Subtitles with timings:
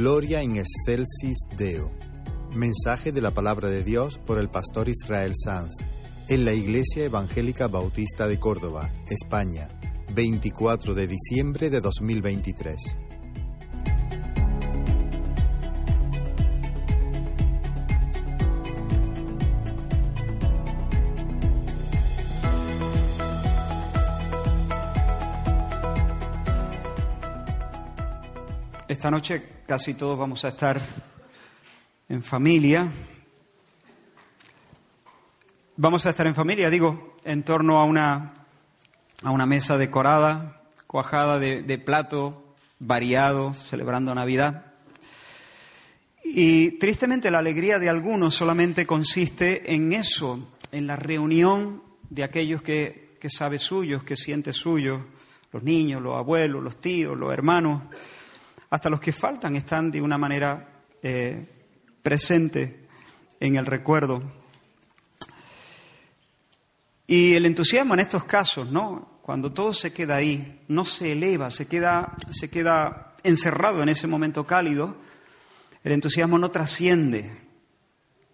[0.00, 1.90] Gloria in excelsis Deo.
[2.54, 5.74] Mensaje de la palabra de Dios por el pastor Israel Sanz
[6.26, 9.68] en la Iglesia Evangélica Bautista de Córdoba, España,
[10.14, 13.09] 24 de diciembre de 2023.
[29.00, 30.78] Esta noche casi todos vamos a estar
[32.06, 32.86] en familia.
[35.76, 38.34] Vamos a estar en familia, digo, en torno a una,
[39.22, 42.44] a una mesa decorada, cuajada de, plato
[42.78, 44.66] variado, celebrando Navidad.
[46.22, 52.60] Y tristemente la alegría de algunos solamente consiste en eso, en la reunión de aquellos
[52.60, 55.00] que, que sabe suyos, que siente suyos,
[55.52, 57.80] los niños, los abuelos, los tíos, los hermanos
[58.70, 61.44] hasta los que faltan están de una manera eh,
[62.02, 62.86] presente
[63.40, 64.22] en el recuerdo.
[67.06, 69.18] Y el entusiasmo en estos casos, ¿no?
[69.22, 74.06] Cuando todo se queda ahí, no se eleva, se queda, se queda encerrado en ese
[74.06, 74.96] momento cálido,
[75.82, 77.30] el entusiasmo no trasciende,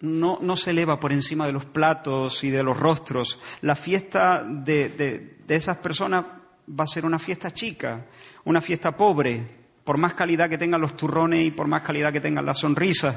[0.01, 3.39] no, no, se eleva por encima de los platos y de los rostros.
[3.63, 6.27] La fiesta de, de, de esas personas
[6.69, 8.05] va a ser una fiesta chica,
[8.45, 12.21] una fiesta pobre, por más calidad que tengan los turrones y por más calidad que
[12.21, 13.17] tengan las sonrisas.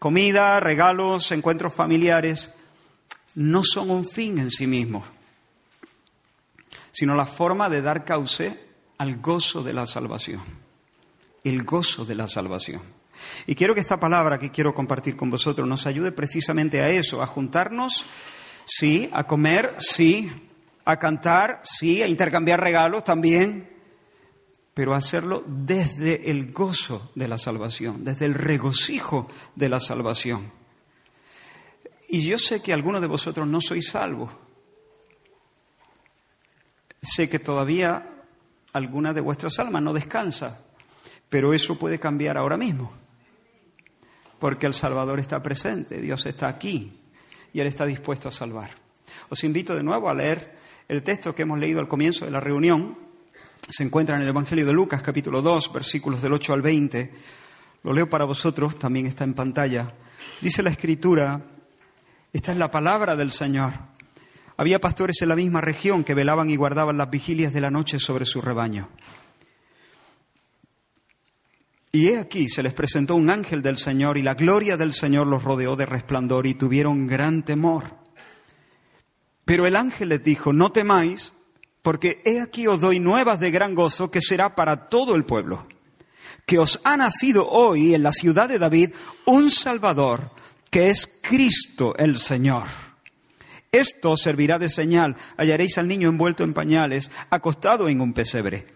[0.00, 2.50] Comida, regalos, encuentros familiares,
[3.36, 5.04] no son un fin en sí mismos,
[6.90, 8.58] sino la forma de dar cauce
[8.98, 10.42] al gozo de la salvación.
[11.44, 12.82] El gozo de la salvación.
[13.46, 17.22] Y quiero que esta palabra que quiero compartir con vosotros nos ayude precisamente a eso,
[17.22, 18.04] a juntarnos,
[18.64, 20.28] sí, a comer, sí,
[20.84, 23.79] a cantar, sí, a intercambiar regalos también,
[24.80, 30.50] pero hacerlo desde el gozo de la salvación, desde el regocijo de la salvación.
[32.08, 34.32] Y yo sé que algunos de vosotros no sois salvos.
[37.02, 38.24] Sé que todavía
[38.72, 40.64] alguna de vuestras almas no descansa,
[41.28, 42.90] pero eso puede cambiar ahora mismo,
[44.38, 47.02] porque el Salvador está presente, Dios está aquí
[47.52, 48.70] y Él está dispuesto a salvar.
[49.28, 50.56] Os invito de nuevo a leer
[50.88, 53.09] el texto que hemos leído al comienzo de la reunión,
[53.68, 57.12] se encuentra en el Evangelio de Lucas, capítulo 2, versículos del 8 al 20.
[57.82, 59.94] Lo leo para vosotros, también está en pantalla.
[60.40, 61.40] Dice la Escritura,
[62.32, 63.72] esta es la palabra del Señor.
[64.56, 67.98] Había pastores en la misma región que velaban y guardaban las vigilias de la noche
[67.98, 68.88] sobre su rebaño.
[71.92, 75.26] Y he aquí, se les presentó un ángel del Señor y la gloria del Señor
[75.26, 77.96] los rodeó de resplandor y tuvieron gran temor.
[79.44, 81.32] Pero el ángel les dijo, no temáis,
[81.82, 85.66] porque he aquí os doy nuevas de gran gozo que será para todo el pueblo,
[86.46, 88.90] que os ha nacido hoy en la ciudad de David
[89.26, 90.30] un Salvador,
[90.70, 92.68] que es Cristo el Señor.
[93.72, 98.66] Esto servirá de señal, hallaréis al niño envuelto en pañales, acostado en un pesebre.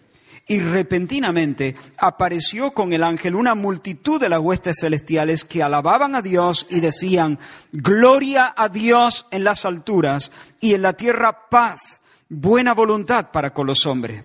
[0.47, 6.22] Y repentinamente apareció con el ángel una multitud de las huestes celestiales que alababan a
[6.22, 7.38] Dios y decían,
[7.72, 12.03] Gloria a Dios en las alturas y en la tierra paz
[12.41, 14.25] buena voluntad para con los hombres.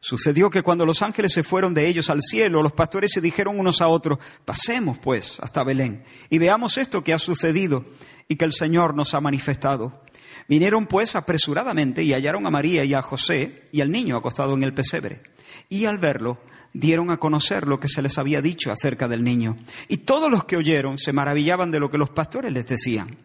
[0.00, 3.60] Sucedió que cuando los ángeles se fueron de ellos al cielo, los pastores se dijeron
[3.60, 7.84] unos a otros, pasemos pues hasta Belén y veamos esto que ha sucedido
[8.26, 10.02] y que el Señor nos ha manifestado.
[10.48, 14.64] Vinieron pues apresuradamente y hallaron a María y a José y al niño acostado en
[14.64, 15.22] el pesebre.
[15.68, 16.40] Y al verlo,
[16.72, 19.56] dieron a conocer lo que se les había dicho acerca del niño.
[19.86, 23.18] Y todos los que oyeron se maravillaban de lo que los pastores les decían.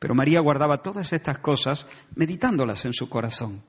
[0.00, 3.62] Pero María guardaba todas estas cosas, meditándolas en su corazón.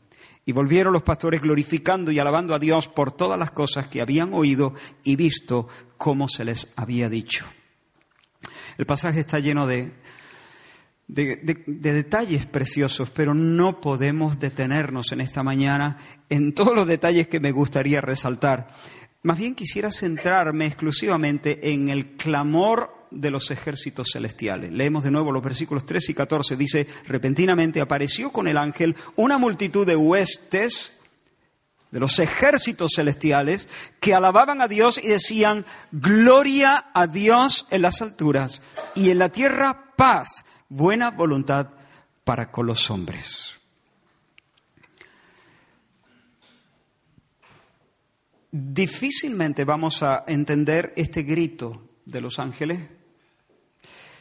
[0.46, 4.34] Y volvieron los pastores glorificando y alabando a Dios por todas las cosas que habían
[4.34, 7.46] oído y visto como se les había dicho.
[8.78, 9.92] El pasaje está lleno de,
[11.08, 15.98] de, de, de, detalles preciosos, pero no podemos detenernos en esta mañana
[16.30, 18.68] en todos los detalles que me gustaría resaltar.
[19.24, 24.72] Más bien quisiera centrarme exclusivamente en el clamor de los ejércitos celestiales.
[24.72, 26.56] Leemos de nuevo los versículos 13 y 14.
[26.56, 30.98] Dice, repentinamente apareció con el ángel una multitud de huestes
[31.92, 33.68] de los ejércitos celestiales
[34.00, 38.62] que alababan a Dios y decían, gloria a Dios en las alturas
[38.96, 41.68] y en la tierra paz, buena voluntad
[42.24, 43.61] para con los hombres.
[48.52, 52.82] Difícilmente vamos a entender este grito de los ángeles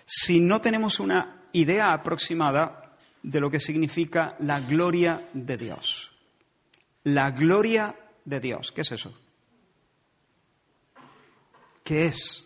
[0.04, 6.10] si no tenemos una idea aproximada de lo que significa la gloria de Dios.
[7.04, 9.14] La gloria de Dios, ¿qué es eso?
[11.90, 12.44] que es.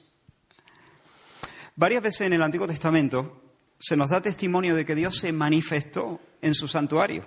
[1.77, 3.43] Varias veces en el Antiguo Testamento
[3.79, 7.27] se nos da testimonio de que Dios se manifestó en su santuario.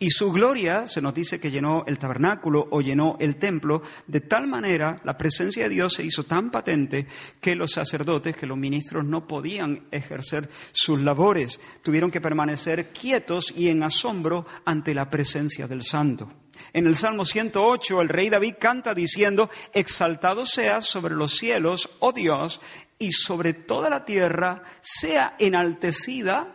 [0.00, 4.20] Y su gloria se nos dice que llenó el tabernáculo o llenó el templo, de
[4.20, 7.08] tal manera la presencia de Dios se hizo tan patente
[7.40, 13.52] que los sacerdotes, que los ministros no podían ejercer sus labores, tuvieron que permanecer quietos
[13.56, 16.28] y en asombro ante la presencia del Santo.
[16.72, 22.12] En el Salmo 108 el rey David canta diciendo, exaltado sea sobre los cielos, oh
[22.12, 22.60] Dios,
[23.00, 26.54] y sobre toda la tierra sea enaltecida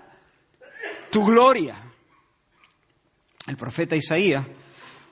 [1.10, 1.82] tu gloria.
[3.45, 4.45] El profeta Isaías,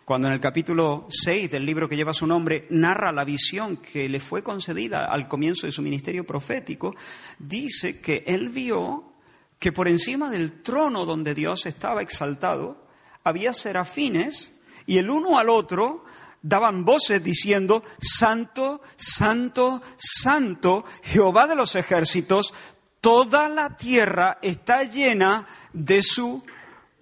[0.05, 4.07] cuando en el capítulo 6 del libro que lleva su nombre narra la visión que
[4.07, 6.95] le fue concedida al comienzo de su ministerio profético,
[7.39, 9.11] dice que él vio
[9.59, 12.87] que por encima del trono donde Dios estaba exaltado
[13.25, 14.53] había serafines
[14.85, 16.05] y el uno al otro
[16.41, 22.53] daban voces diciendo, Santo, Santo, Santo, Jehová de los ejércitos,
[23.01, 26.41] toda la tierra está llena de su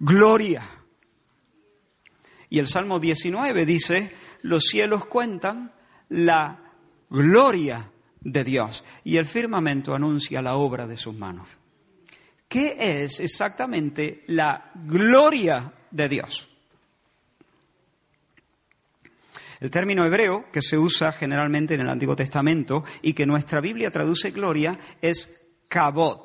[0.00, 0.79] gloria.
[2.50, 4.12] Y el Salmo 19 dice,
[4.42, 5.72] los cielos cuentan
[6.08, 6.58] la
[7.08, 11.48] gloria de Dios y el firmamento anuncia la obra de sus manos.
[12.48, 16.48] ¿Qué es exactamente la gloria de Dios?
[19.60, 23.90] El término hebreo que se usa generalmente en el Antiguo Testamento y que nuestra Biblia
[23.90, 25.38] traduce gloria es
[25.68, 26.18] kabod.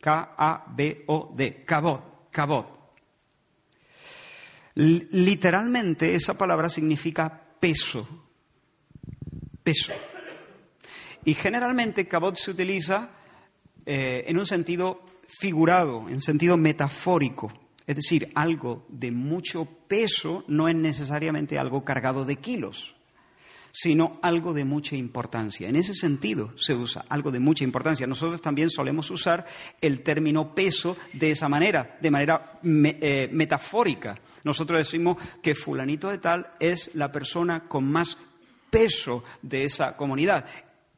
[0.00, 1.64] K-A-B-O-D.
[1.64, 2.00] Kabod.
[2.30, 2.81] Kabod.
[4.74, 8.06] Literalmente esa palabra significa peso.
[9.62, 9.92] Peso.
[11.24, 13.10] Y generalmente kabod se utiliza
[13.86, 17.52] eh, en un sentido figurado, en sentido metafórico.
[17.86, 22.94] Es decir, algo de mucho peso no es necesariamente algo cargado de kilos,
[23.72, 25.68] sino algo de mucha importancia.
[25.68, 28.06] En ese sentido se usa algo de mucha importancia.
[28.06, 29.46] Nosotros también solemos usar
[29.80, 34.20] el término peso de esa manera, de manera eh, metafórica.
[34.44, 38.18] Nosotros decimos que fulanito de tal es la persona con más
[38.70, 40.46] peso de esa comunidad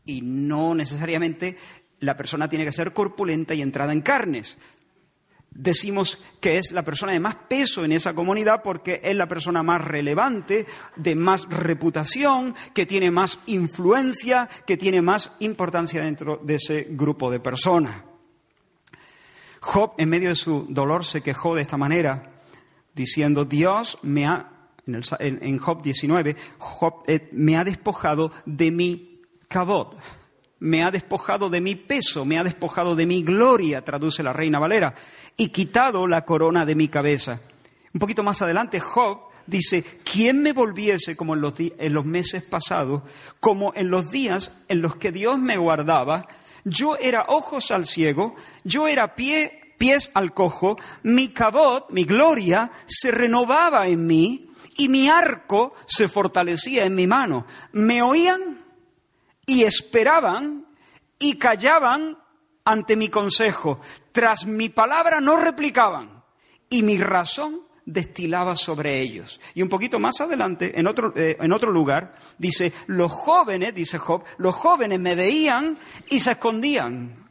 [0.05, 1.57] y no necesariamente
[2.01, 4.59] la persona tiene que ser corpulenta y entrada en carnes,
[5.55, 9.63] decimos que es la persona de más peso en esa comunidad porque es la persona
[9.63, 10.67] más relevante,
[10.97, 17.31] de más reputación, que tiene más influencia, que tiene más importancia dentro de ese grupo
[17.31, 18.03] de personas.
[19.61, 22.43] Job, en medio de su dolor, se quejó de esta manera,
[22.95, 24.51] diciendo, Dios me ha,
[24.87, 29.97] en, Job 19, Job eh, me ha despojado de mi cabot
[30.61, 34.59] me ha despojado de mi peso, me ha despojado de mi gloria, traduce la reina
[34.59, 34.95] Valera,
[35.37, 37.41] y quitado la corona de mi cabeza.
[37.93, 42.43] Un poquito más adelante, Job dice, ¿quién me volviese como en los, en los meses
[42.43, 43.03] pasados,
[43.41, 46.27] como en los días en los que Dios me guardaba?
[46.65, 48.35] Yo era ojos al ciego,
[48.65, 54.89] yo era pie, pies al cojo, mi cabot, mi gloria, se renovaba en mí y
[54.89, 57.47] mi arco se fortalecía en mi mano.
[57.73, 58.64] Me oían
[59.47, 60.67] y esperaban
[61.19, 62.19] y callaban
[62.65, 63.81] ante mi consejo.
[64.13, 66.25] Tras mi palabra no replicaban
[66.69, 69.41] y mi razón destilaba sobre ellos.
[69.55, 73.99] Y un poquito más adelante, en otro, eh, en otro lugar, dice, los jóvenes, dice
[73.99, 75.79] Job, los jóvenes me veían
[76.09, 77.29] y se escondían.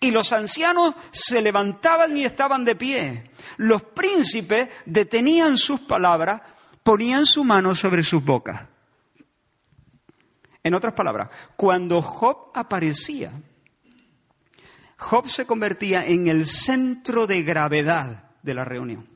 [0.00, 3.30] Y los ancianos se levantaban y estaban de pie.
[3.58, 6.40] Los príncipes detenían sus palabras,
[6.82, 8.73] ponían su mano sobre sus bocas.
[10.64, 13.32] En otras palabras, cuando Job aparecía,
[14.96, 19.06] Job se convertía en el centro de gravedad de la reunión.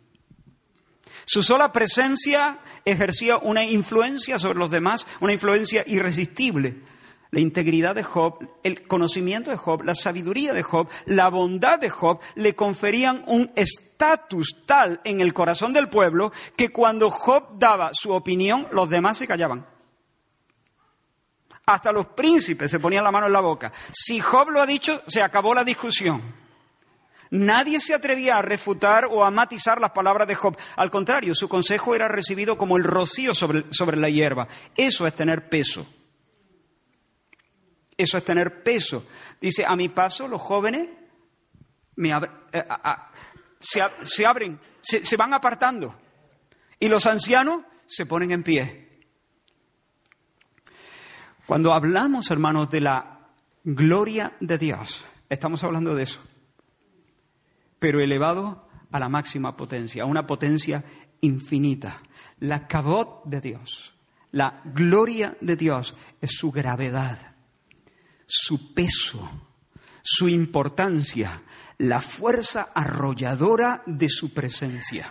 [1.24, 6.82] Su sola presencia ejercía una influencia sobre los demás, una influencia irresistible.
[7.30, 11.88] La integridad de Job, el conocimiento de Job, la sabiduría de Job, la bondad de
[11.88, 17.90] Job le conferían un estatus tal en el corazón del pueblo que cuando Job daba
[17.94, 19.77] su opinión, los demás se callaban.
[21.68, 23.70] Hasta los príncipes se ponían la mano en la boca.
[23.92, 26.34] Si Job lo ha dicho, se acabó la discusión.
[27.30, 30.56] Nadie se atrevía a refutar o a matizar las palabras de Job.
[30.76, 34.48] Al contrario, su consejo era recibido como el rocío sobre, sobre la hierba.
[34.78, 35.86] Eso es tener peso.
[37.98, 39.04] Eso es tener peso.
[39.38, 40.88] Dice, a mi paso los jóvenes
[41.98, 42.64] eh,
[43.60, 45.94] se, abren, se van apartando.
[46.80, 48.87] Y los ancianos se ponen en pie.
[51.48, 53.30] Cuando hablamos, hermanos, de la
[53.64, 56.20] gloria de Dios, estamos hablando de eso,
[57.78, 60.84] pero elevado a la máxima potencia, a una potencia
[61.22, 62.02] infinita.
[62.40, 63.94] La cabot de Dios,
[64.30, 67.34] La gloria de Dios es su gravedad,
[68.26, 69.26] su peso,
[70.02, 71.44] su importancia,
[71.78, 75.10] la fuerza arrolladora de su presencia.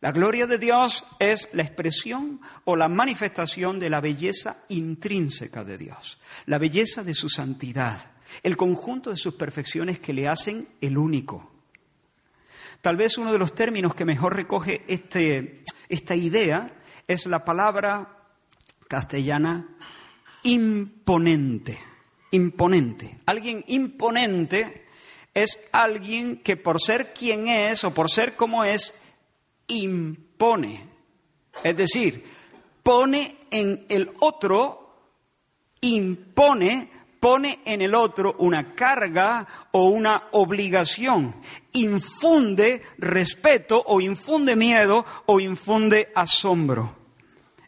[0.00, 5.76] La gloria de Dios es la expresión o la manifestación de la belleza intrínseca de
[5.76, 8.12] Dios, la belleza de su santidad,
[8.44, 11.50] el conjunto de sus perfecciones que le hacen el único.
[12.80, 16.70] Tal vez uno de los términos que mejor recoge este, esta idea
[17.08, 18.18] es la palabra
[18.86, 19.66] castellana
[20.44, 21.78] imponente.
[22.30, 23.18] Imponente.
[23.26, 24.86] Alguien imponente
[25.34, 28.94] es alguien que por ser quien es o por ser como es,
[29.68, 30.88] impone.
[31.62, 32.24] Es decir,
[32.82, 34.96] pone en el otro,
[35.80, 41.34] impone, pone en el otro una carga o una obligación,
[41.72, 46.96] infunde respeto o infunde miedo o infunde asombro.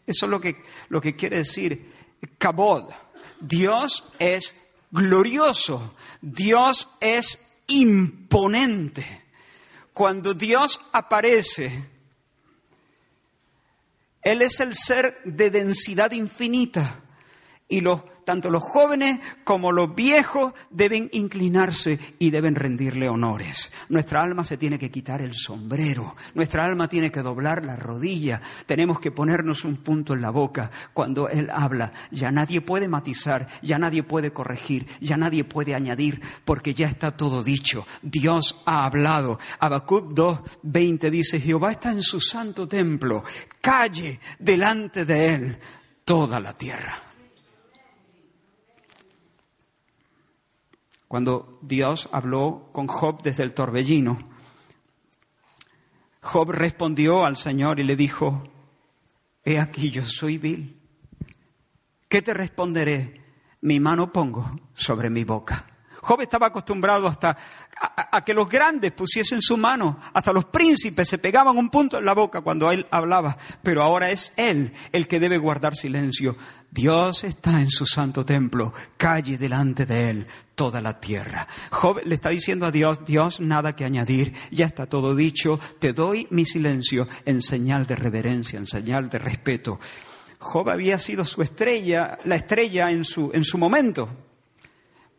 [0.05, 1.91] Eso es lo que, lo que quiere decir
[2.37, 2.91] cabod.
[3.39, 4.55] Dios es
[4.91, 9.21] glorioso, Dios es imponente.
[9.93, 11.90] Cuando Dios aparece,
[14.21, 17.01] Él es el ser de densidad infinita
[17.67, 23.71] y los tanto los jóvenes como los viejos deben inclinarse y deben rendirle honores.
[23.89, 28.41] Nuestra alma se tiene que quitar el sombrero, nuestra alma tiene que doblar la rodilla,
[28.65, 31.91] tenemos que ponernos un punto en la boca cuando Él habla.
[32.11, 37.11] Ya nadie puede matizar, ya nadie puede corregir, ya nadie puede añadir, porque ya está
[37.11, 37.85] todo dicho.
[38.01, 39.39] Dios ha hablado.
[39.59, 43.23] Habacuc 2.20 dice, Jehová está en su santo templo,
[43.59, 45.57] calle delante de Él
[46.05, 47.10] toda la tierra.
[51.11, 54.17] Cuando Dios habló con Job desde el torbellino.
[56.21, 58.41] Job respondió al Señor y le dijo,
[59.43, 60.79] He aquí yo soy vil.
[62.07, 63.25] ¿Qué te responderé?
[63.59, 65.67] Mi mano pongo sobre mi boca.
[66.01, 67.37] Job estaba acostumbrado hasta
[67.79, 72.05] a, que los grandes pusiesen su mano, hasta los príncipes se pegaban un punto en
[72.05, 76.35] la boca cuando él hablaba, pero ahora es él el que debe guardar silencio.
[76.69, 81.47] Dios está en su santo templo, calle delante de él toda la tierra.
[81.71, 85.93] Job le está diciendo a Dios, Dios, nada que añadir, ya está todo dicho, te
[85.93, 89.79] doy mi silencio en señal de reverencia, en señal de respeto.
[90.39, 94.30] Job había sido su estrella, la estrella en su, en su momento,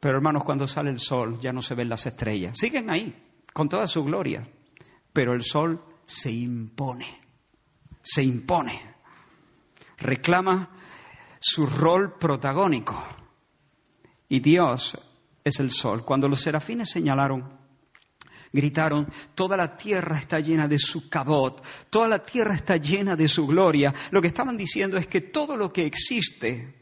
[0.02, 2.58] pero hermanos, cuando sale el sol ya no se ven las estrellas.
[2.58, 3.14] Siguen ahí,
[3.52, 4.44] con toda su gloria.
[5.12, 7.20] Pero el sol se impone,
[8.02, 8.96] se impone.
[9.98, 10.70] Reclama
[11.38, 13.00] su rol protagónico.
[14.28, 14.98] Y Dios
[15.44, 16.04] es el sol.
[16.04, 17.60] Cuando los serafines señalaron,
[18.52, 23.28] gritaron, toda la tierra está llena de su cabot, toda la tierra está llena de
[23.28, 23.94] su gloria.
[24.10, 26.81] Lo que estaban diciendo es que todo lo que existe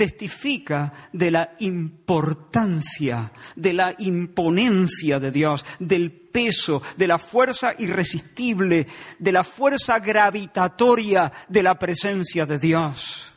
[0.00, 8.86] testifica de la importancia, de la imponencia de Dios, del peso, de la fuerza irresistible,
[9.18, 13.30] de la fuerza gravitatoria de la presencia de Dios.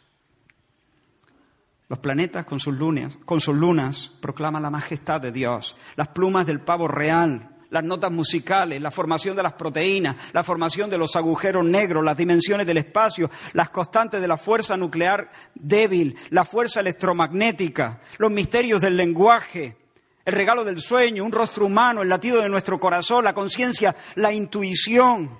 [1.89, 5.75] Los planetas con sus lunas, proclaman la majestad de Dios.
[5.97, 10.91] Las plumas del pavo real las notas musicales, la formación de las proteínas, la formación
[10.91, 16.15] de los agujeros negros, las dimensiones del espacio, las constantes de la fuerza nuclear débil,
[16.29, 19.75] la fuerza electromagnética, los misterios del lenguaje,
[20.23, 24.31] el regalo del sueño, un rostro humano, el latido de nuestro corazón, la conciencia, la
[24.31, 25.39] intuición,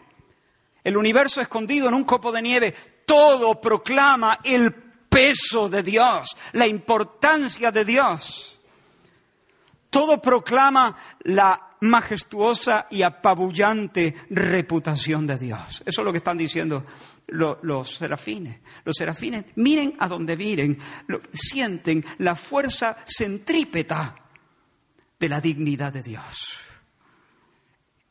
[0.83, 2.73] el universo escondido en un copo de nieve,
[3.05, 8.59] todo proclama el peso de Dios, la importancia de Dios.
[9.91, 15.83] Todo proclama la majestuosa y apabullante reputación de Dios.
[15.85, 16.85] Eso es lo que están diciendo
[17.27, 18.59] los serafines.
[18.85, 20.77] Los serafines, miren a donde miren,
[21.33, 24.15] sienten la fuerza centrípeta
[25.19, 26.57] de la dignidad de Dios.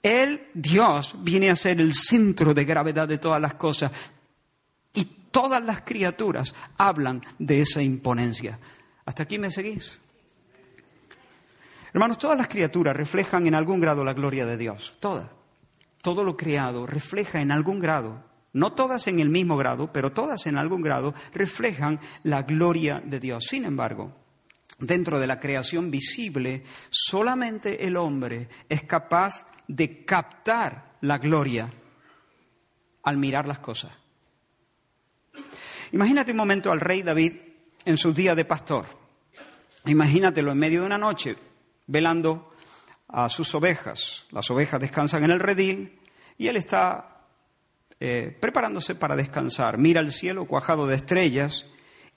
[0.02, 3.90] Él, Dios, viene a ser el centro de gravedad de todas las cosas
[4.92, 8.58] y todas las criaturas hablan de esa imponencia.
[9.06, 9.98] ¿Hasta aquí me seguís?
[11.92, 15.28] Hermanos, todas las criaturas reflejan en algún grado la gloria de Dios, todas.
[16.02, 20.46] Todo lo creado refleja en algún grado, no todas en el mismo grado, pero todas
[20.46, 23.44] en algún grado reflejan la gloria de Dios.
[23.44, 24.16] Sin embargo,
[24.78, 31.70] dentro de la creación visible, solamente el hombre es capaz de captar la gloria
[33.02, 33.92] al mirar las cosas.
[35.92, 37.36] Imagínate un momento al rey David
[37.84, 38.86] en su día de pastor.
[39.84, 41.36] Imagínatelo en medio de una noche,
[41.86, 42.52] velando
[43.08, 44.24] a sus ovejas.
[44.30, 46.00] Las ovejas descansan en el redil
[46.38, 47.26] y él está
[48.00, 49.78] eh, preparándose para descansar.
[49.78, 51.66] Mira el cielo cuajado de estrellas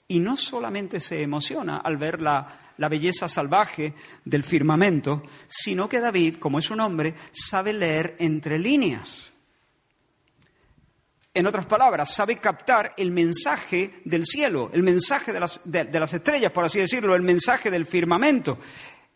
[0.08, 3.94] y no solamente se emociona al ver la, la belleza salvaje
[4.24, 9.32] del firmamento, sino que David, como es un hombre, sabe leer entre líneas.
[11.34, 16.14] En otras palabras, sabe captar el mensaje del cielo, el mensaje de las, de, las,
[16.14, 18.58] estrellas, por así decirlo, el mensaje del firmamento.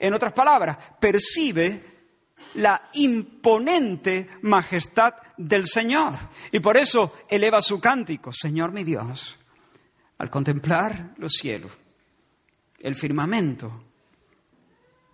[0.01, 1.85] En otras palabras, percibe
[2.55, 6.15] la imponente majestad del Señor.
[6.51, 9.39] Y por eso eleva su cántico, Señor mi Dios,
[10.17, 11.71] al contemplar los cielos,
[12.81, 13.85] el firmamento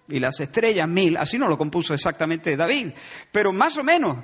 [0.09, 2.93] y las estrellas mil, así no lo compuso exactamente David,
[3.33, 4.19] pero más o menos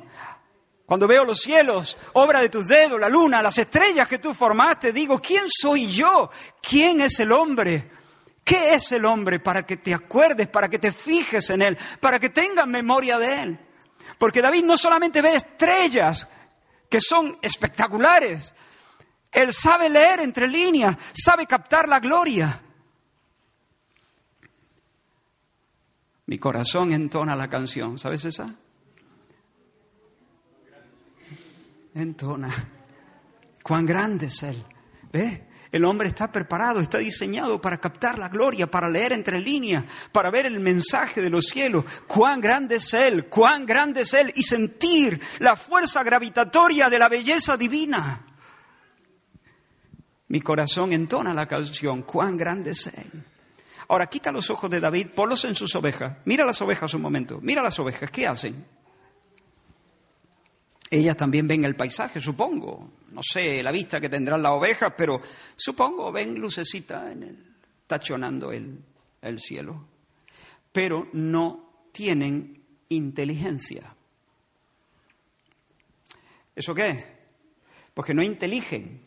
[0.86, 4.92] cuando veo los cielos, obra de tus dedos, la luna, las estrellas que tú formaste,
[4.92, 6.30] digo, ¿quién soy yo?
[6.60, 7.90] ¿Quién es el hombre?
[8.44, 12.18] ¿Qué es el hombre para que te acuerdes, para que te fijes en él, para
[12.18, 13.58] que tengas memoria de él?
[14.18, 16.26] Porque David no solamente ve estrellas
[16.88, 18.54] que son espectaculares,
[19.30, 22.60] él sabe leer entre líneas, sabe captar la gloria.
[26.26, 28.46] Mi corazón entona la canción, ¿sabes esa?
[31.94, 32.50] entona.
[33.62, 34.62] Cuán grande es Él.
[35.12, 35.48] ¿Ve?
[35.72, 40.30] El hombre está preparado, está diseñado para captar la gloria, para leer entre líneas, para
[40.30, 41.86] ver el mensaje de los cielos.
[42.06, 47.08] Cuán grande es Él, cuán grande es Él y sentir la fuerza gravitatoria de la
[47.08, 48.22] belleza divina.
[50.28, 53.24] Mi corazón entona la canción, cuán grande es Él.
[53.88, 56.18] Ahora quita los ojos de David, ponlos en sus ovejas.
[56.26, 58.66] Mira las ovejas un momento, mira las ovejas, ¿qué hacen?
[60.90, 62.90] Ellas también ven el paisaje, supongo.
[63.12, 65.20] No sé la vista que tendrán las ovejas, pero
[65.56, 68.82] supongo ven lucecita en el, tachonando el,
[69.20, 69.86] el cielo.
[70.72, 73.94] Pero no tienen inteligencia.
[76.54, 77.04] ¿Eso qué?
[77.94, 79.02] Pues que no inteligen.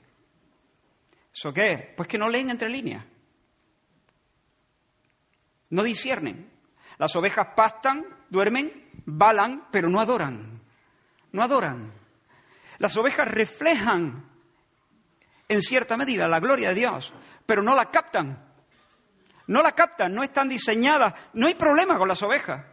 [1.34, 1.94] ¿Eso qué?
[1.98, 3.04] Pues que no leen entre líneas.
[5.72, 6.50] No disciernen.
[6.98, 10.56] Las ovejas pastan, duermen, balan, pero no adoran
[11.36, 11.92] no adoran.
[12.80, 14.30] Las ovejas reflejan
[15.48, 17.14] en cierta medida la gloria de Dios,
[17.46, 18.44] pero no la captan.
[19.48, 21.14] No la captan, no están diseñadas.
[21.34, 22.66] No hay problema con las ovejas.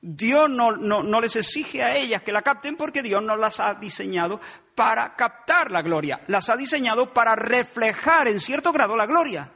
[0.00, 3.74] Dios no, no, les exige a ellas que la capten porque Dios no las ha
[3.74, 4.40] diseñado
[4.74, 6.20] para captar la gloria.
[6.26, 9.50] Las ha diseñado para reflejar en cierto grado la gloria.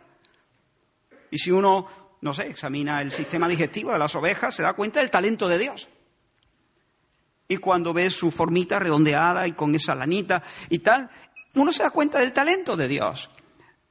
[1.30, 1.86] Y si uno,
[2.20, 5.58] no sé, examina el sistema digestivo de las ovejas, se da cuenta del talento de
[5.58, 5.88] Dios.
[7.50, 11.10] Y cuando ve su formita redondeada y con esa lanita y tal,
[11.54, 13.28] uno se da cuenta del talento de Dios.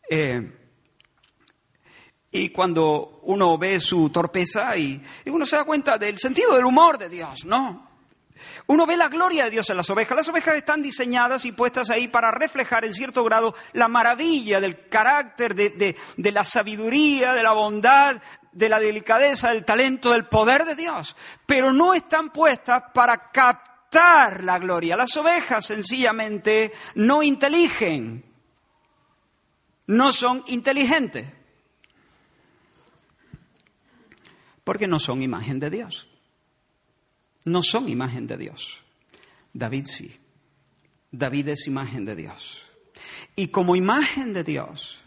[0.10, 0.50] Eh,
[2.32, 6.98] y cuando uno ve su torpeza y, uno se da cuenta del sentido del humor
[6.98, 7.89] de Dios, ¿no?
[8.67, 10.15] Uno ve la gloria de Dios en las ovejas.
[10.15, 14.88] Las ovejas están diseñadas y puestas ahí para reflejar en cierto grado la maravilla del
[14.88, 18.22] carácter, de, de la sabiduría, de la bondad,
[18.60, 24.43] de la delicadeza, del talento, del poder de Dios, pero no están puestas para captar
[24.43, 24.98] la gloria.
[24.98, 28.26] Las ovejas sencillamente no inteligen,
[29.88, 31.26] no son inteligentes,
[34.65, 36.10] porque no son imagen de Dios.
[37.45, 38.84] No son imagen de Dios.
[39.54, 40.19] David sí.
[41.12, 42.65] David es imagen de Dios.
[43.38, 44.99] Y como imagen de Dios,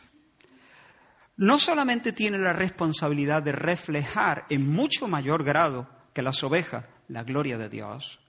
[1.42, 7.24] no solamente tiene la responsabilidad de reflejar en mucho mayor grado que las ovejas la
[7.24, 8.20] gloria de Dios,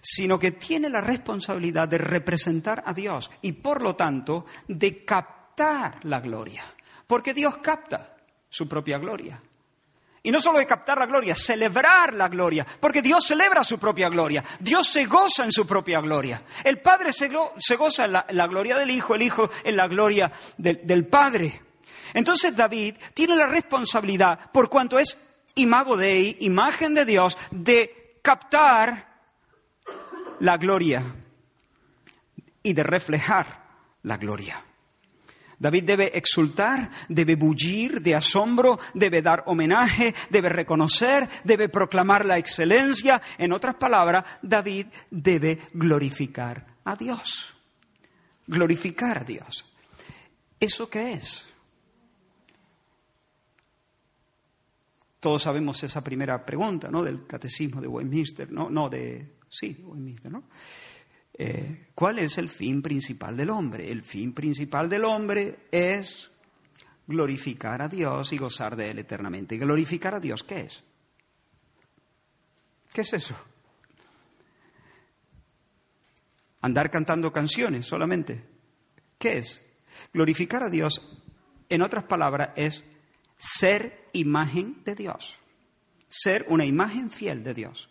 [0.00, 6.04] sino que tiene la responsabilidad de representar a Dios y por lo tanto de captar
[6.04, 6.64] la gloria,
[7.06, 8.16] porque Dios capta
[8.48, 9.40] su propia gloria.
[10.24, 14.08] Y no solo de captar la gloria, celebrar la gloria, porque Dios celebra su propia
[14.08, 16.42] gloria, Dios se goza en su propia gloria.
[16.64, 17.28] El Padre se,
[17.76, 21.67] goza en la, gloria del Hijo, el Hijo en la gloria del Padre.
[22.14, 25.18] Entonces David tiene la responsabilidad, por cuanto es
[25.54, 29.08] imago Dei, imagen de Dios, de captar
[30.40, 31.02] la gloria
[32.62, 33.46] y de reflejar
[34.02, 34.64] la gloria.
[35.58, 42.38] David debe exultar, debe bullir de asombro, debe dar homenaje, debe reconocer, debe proclamar la
[42.38, 43.20] excelencia.
[43.38, 47.54] En otras palabras, David debe glorificar a Dios.
[48.46, 49.64] Glorificar a Dios.
[50.60, 51.48] ¿Eso qué es?
[55.20, 57.02] Todos sabemos esa primera pregunta, ¿no?
[57.02, 58.70] Del catecismo de Westminster, ¿no?
[58.70, 59.36] No, de...
[59.48, 60.44] Sí, Westminster, ¿no?
[61.34, 63.90] Eh, ¿Cuál es el fin principal del hombre?
[63.90, 66.30] El fin principal del hombre es
[67.06, 69.54] glorificar a Dios y gozar de Él eternamente.
[69.54, 70.84] ¿Y glorificar a Dios qué es?
[72.92, 73.36] ¿Qué es eso?
[76.60, 78.44] andar cantando canciones solamente.
[79.18, 79.64] ¿Qué es?
[80.12, 81.00] Glorificar a Dios,
[81.68, 82.84] en otras palabras, es
[83.36, 85.36] ser imagen de Dios.
[86.08, 87.88] Ser una imagen fiel de Dios.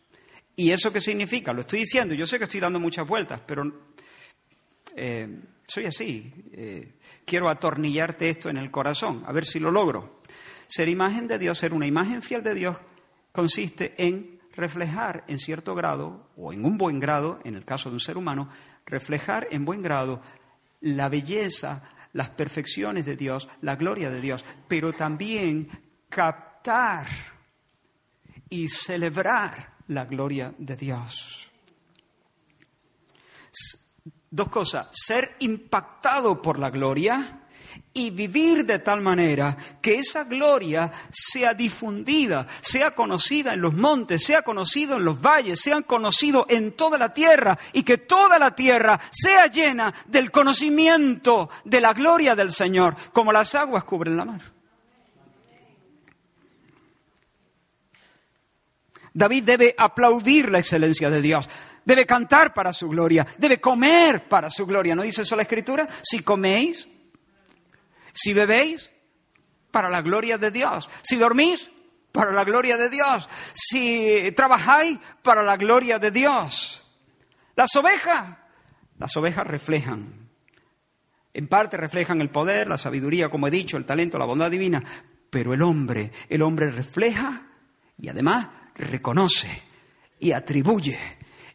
[0.55, 1.53] ¿Y eso qué significa?
[1.53, 3.71] Lo estoy diciendo, yo sé que estoy dando muchas vueltas, pero
[4.95, 6.33] eh, soy así.
[6.51, 6.93] Eh,
[7.25, 10.21] quiero atornillarte esto en el corazón, a ver si lo logro.
[10.65, 12.77] Ser imagen de Dios, ser una imagen fiel de Dios,
[13.31, 17.95] consiste en reflejar en cierto grado, o en un buen grado, en el caso de
[17.95, 18.49] un ser humano,
[18.85, 20.21] reflejar en buen grado
[20.81, 25.69] la belleza, las perfecciones de Dios, la gloria de Dios, pero también
[26.09, 27.07] captar
[28.49, 31.47] y celebrar la gloria de Dios.
[34.29, 37.47] Dos cosas, ser impactado por la gloria
[37.93, 44.23] y vivir de tal manera que esa gloria sea difundida, sea conocida en los montes,
[44.23, 48.53] sea conocido en los valles, sea conocido en toda la tierra y que toda la
[48.53, 54.25] tierra sea llena del conocimiento de la gloria del Señor, como las aguas cubren la
[54.25, 54.56] mar.
[59.17, 61.49] David debe aplaudir la excelencia de Dios,
[61.83, 64.93] debe cantar para su gloria, debe comer para su gloria.
[64.93, 65.87] ¿No dice eso la Escritura?
[66.03, 66.87] Si coméis,
[68.13, 68.91] si bebéis,
[69.71, 70.87] para la gloria de Dios.
[71.01, 71.67] Si dormís,
[72.11, 73.27] para la gloria de Dios.
[73.53, 76.83] Si trabajáis, para la gloria de Dios.
[77.55, 78.37] Las ovejas,
[78.99, 80.29] las ovejas reflejan,
[81.33, 84.83] en parte reflejan el poder, la sabiduría, como he dicho, el talento, la bondad divina,
[85.31, 87.47] pero el hombre, el hombre refleja
[87.97, 89.63] y además reconoce
[90.19, 90.99] y atribuye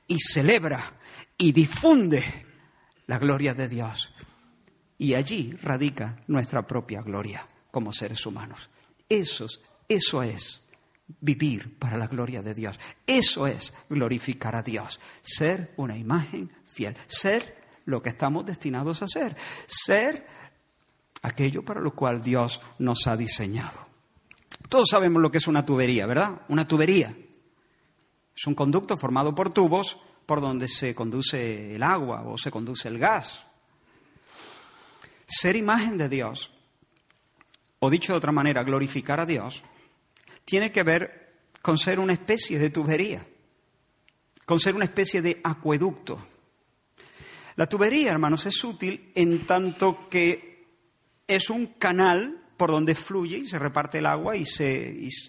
[0.06, 0.98] y celebra
[1.38, 2.22] y difunde
[3.06, 4.12] la gloria de Dios.
[4.98, 8.70] Y allí radica nuestra propia gloria como seres humanos.
[9.08, 9.46] Eso,
[9.88, 10.68] eso es
[11.20, 12.78] vivir para la gloria de Dios.
[13.06, 15.00] Eso es glorificar a Dios.
[15.20, 16.96] Ser una imagen fiel.
[17.06, 19.36] Ser lo que estamos destinados a ser.
[19.66, 20.26] Ser
[21.22, 23.91] aquello para lo cual Dios nos ha diseñado.
[24.68, 26.42] Todos sabemos lo que es una tubería, ¿verdad?
[26.48, 27.16] Una tubería.
[28.34, 32.88] Es un conducto formado por tubos por donde se conduce el agua o se conduce
[32.88, 33.42] el gas.
[35.26, 36.50] Ser imagen de Dios,
[37.78, 39.62] o dicho de otra manera, glorificar a Dios,
[40.44, 43.26] tiene que ver con ser una especie de tubería,
[44.46, 46.26] con ser una especie de acueducto.
[47.56, 50.66] La tubería, hermanos, es útil en tanto que
[51.26, 54.44] es un canal por donde fluye y se reparte el agua y,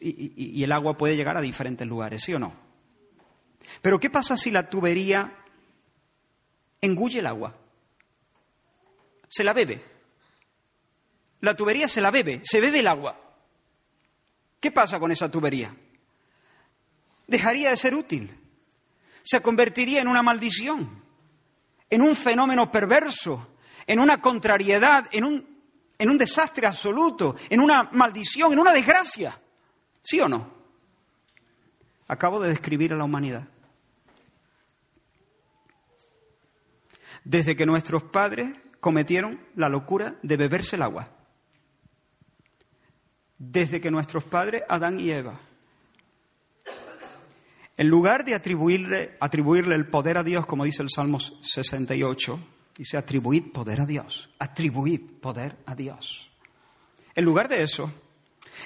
[0.01, 2.53] y, el agua puede llegar a diferentes lugares, ¿sí o no?
[3.81, 5.33] Pero ¿qué pasa si la tubería
[6.81, 7.53] engulle el agua?
[9.27, 9.81] Se la bebe.
[11.41, 13.17] La tubería se la bebe, se bebe el agua.
[14.59, 15.75] ¿Qué pasa con esa tubería?
[17.27, 18.31] Dejaría de ser útil.
[19.23, 21.03] Se convertiría en una maldición,
[21.89, 23.55] en un fenómeno perverso,
[23.88, 25.53] en una contrariedad, en un
[25.97, 29.38] en un desastre absoluto, en una maldición, en una desgracia.
[30.01, 30.51] ¿Sí o no?
[32.08, 33.47] Acabo de describir a la humanidad.
[37.23, 41.10] Desde que nuestros padres cometieron la locura de beberse el agua.
[43.38, 45.39] Desde que nuestros padres, Adán y Eva,
[47.77, 52.39] en lugar de atribuirle, atribuirle el poder a Dios, como dice el Salmo 68,
[52.75, 56.31] Dice, atribuid poder a Dios, atribuid poder a Dios.
[57.15, 57.91] En lugar de eso,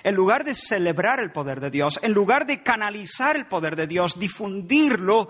[0.03, 3.87] en lugar de celebrar el poder de Dios, en lugar de canalizar el poder de
[3.87, 5.29] Dios, difundirlo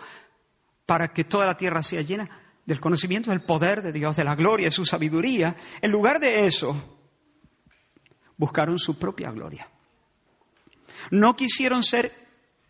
[0.86, 2.30] para que toda la tierra sea llena
[2.66, 6.46] del conocimiento del poder de Dios, de la gloria, de su sabiduría, en lugar de
[6.46, 7.00] eso,
[8.36, 9.70] buscaron su propia gloria.
[11.12, 12.14] No quisieron ser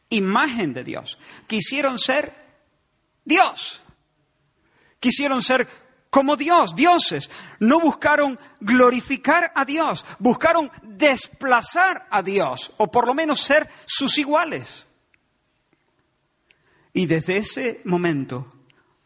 [0.09, 1.17] imagen de Dios,
[1.47, 2.33] quisieron ser
[3.25, 3.81] Dios.
[4.99, 5.67] Quisieron ser
[6.17, 7.29] como Dios, dioses.
[7.59, 14.17] No buscaron glorificar a Dios, buscaron desplazar a Dios, o por lo menos ser sus
[14.17, 14.87] iguales.
[16.91, 18.47] Y desde ese momento,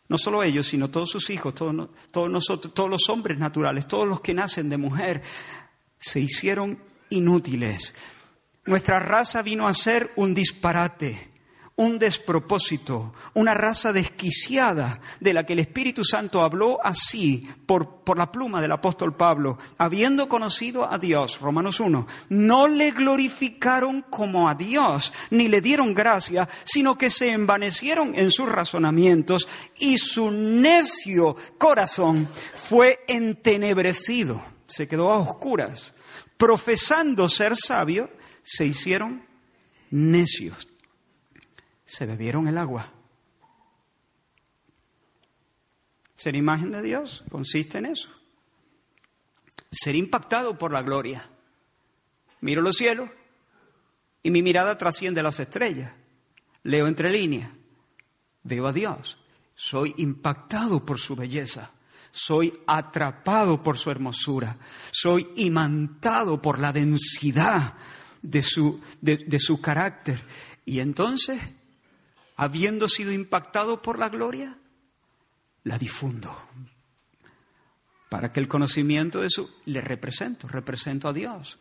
[0.08, 4.22] no solo ellos, sino todos sus hijos, todos, nosotros, todos los hombres naturales, todos los
[4.22, 5.22] que nacen de mujer,
[6.00, 7.94] se hicieron inútiles.
[8.64, 11.31] Nuestra raza vino a ser un disparate
[11.82, 18.20] un despropósito, una raza desquiciada de la que el Espíritu Santo habló así por, por,
[18.20, 24.48] la pluma del apóstol Pablo, habiendo conocido a Dios, Romanos 1, no le glorificaron como
[24.48, 29.48] a Dios, ni le dieron gracia, sino que se envanecieron en sus razonamientos
[29.80, 35.96] y su necio corazón fue entenebrecido, se quedó a oscuras.
[36.38, 38.12] Profesando ser sabio,
[38.44, 39.26] se hicieron
[39.90, 40.71] necios
[41.92, 42.90] se bebieron el agua.
[46.16, 48.08] Ser imagen de Dios consiste en eso.
[49.70, 51.28] Ser impactado por la gloria.
[52.40, 53.10] Miro los cielos
[54.24, 55.92] y mi mirada trasciende las estrellas.
[56.64, 57.50] Leo entre líneas.
[58.44, 59.18] Veo a Dios.
[59.54, 61.72] Soy impactado por su belleza.
[62.12, 64.58] Soy atrapado por su hermosura.
[64.92, 67.74] Soy imantado por la densidad
[68.22, 70.24] de su, de, su carácter.
[70.66, 71.42] Y entonces,
[72.42, 74.58] habiendo sido impactado por la gloria,
[75.64, 76.36] la difundo.
[78.10, 79.48] Para que el conocimiento de su...
[79.66, 81.60] Le represento, represento a Dios.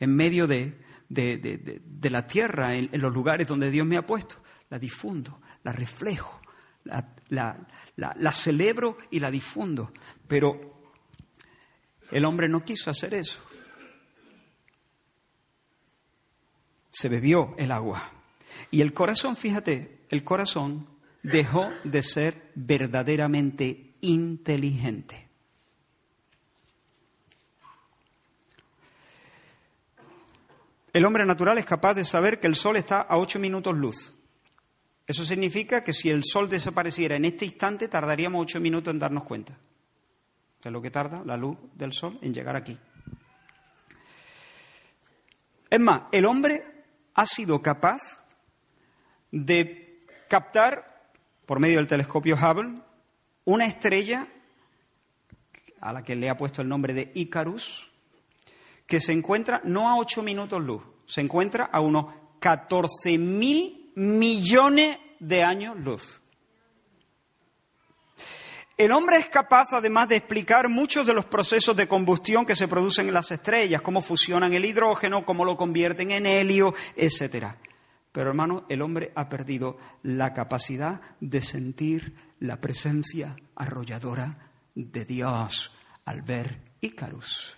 [0.00, 0.76] En medio de,
[1.08, 4.42] de, la tierra, en, los lugares donde Dios me ha puesto.
[4.70, 6.42] La difundo, la reflejo,
[6.82, 9.92] la, la, celebro y la difundo.
[10.26, 10.90] Pero
[12.10, 13.38] el hombre no quiso hacer eso.
[16.90, 18.21] Se bebió el agua.
[18.70, 20.86] Y el corazón, fíjate, el corazón
[21.22, 25.28] dejó de ser verdaderamente inteligente.
[30.92, 34.12] El hombre natural es capaz de saber que el sol está a ocho minutos luz.
[35.06, 39.24] Eso significa que si el sol desapareciera en este instante, tardaríamos ocho minutos en darnos
[39.24, 39.56] cuenta.
[40.62, 42.78] es lo que tarda la luz del sol en llegar aquí.
[45.70, 48.21] Es más, el hombre ha sido capaz
[49.32, 51.10] de captar,
[51.46, 52.74] por medio del telescopio Hubble,
[53.44, 54.28] una estrella
[55.80, 57.90] a la que le ha puesto el nombre de Icarus,
[58.86, 64.98] que se encuentra no a 8 minutos luz, se encuentra a unos 14 mil millones
[65.18, 66.22] de años luz.
[68.76, 72.68] El hombre es capaz, además, de explicar muchos de los procesos de combustión que se
[72.68, 77.54] producen en las estrellas, cómo fusionan el hidrógeno, cómo lo convierten en helio, etc.
[78.12, 85.72] Pero, hermano, el hombre ha perdido la capacidad de sentir la presencia arrolladora de Dios
[86.04, 87.56] al ver Ícarus.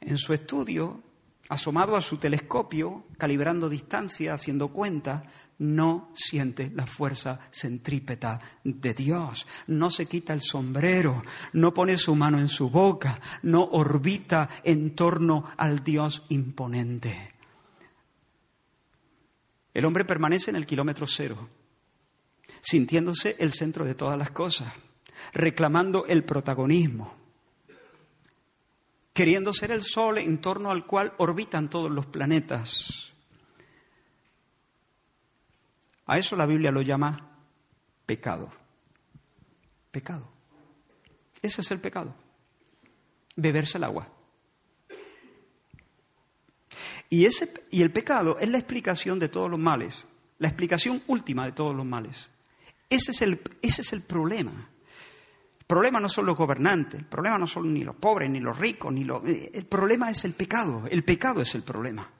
[0.00, 1.02] En su estudio,
[1.48, 5.24] asomado a su telescopio, calibrando distancia, haciendo cuenta,
[5.58, 12.14] no siente la fuerza centrípeta de Dios, no se quita el sombrero, no pone su
[12.14, 17.29] mano en su boca, no orbita en torno al Dios imponente.
[19.72, 21.48] El hombre permanece en el kilómetro cero,
[22.60, 24.72] sintiéndose el centro de todas las cosas,
[25.32, 27.20] reclamando el protagonismo
[29.20, 33.12] queriendo ser el Sol en torno al cual orbitan todos los planetas.
[36.06, 37.36] A eso la Biblia lo llama
[38.06, 38.48] pecado.
[39.90, 40.26] Pecado.
[41.42, 42.14] Ese es el pecado.
[43.36, 44.08] Beberse el agua.
[47.10, 50.06] Y, ese, y el pecado es la explicación de todos los males,
[50.38, 52.30] la explicación última de todos los males.
[52.88, 54.70] Ese es el, ese es el problema
[55.70, 58.92] problema no son los gobernantes, el problema no son ni los pobres, ni los ricos,
[58.92, 59.24] ni los...
[59.24, 62.10] Eh, el problema es el pecado, el pecado es el problema.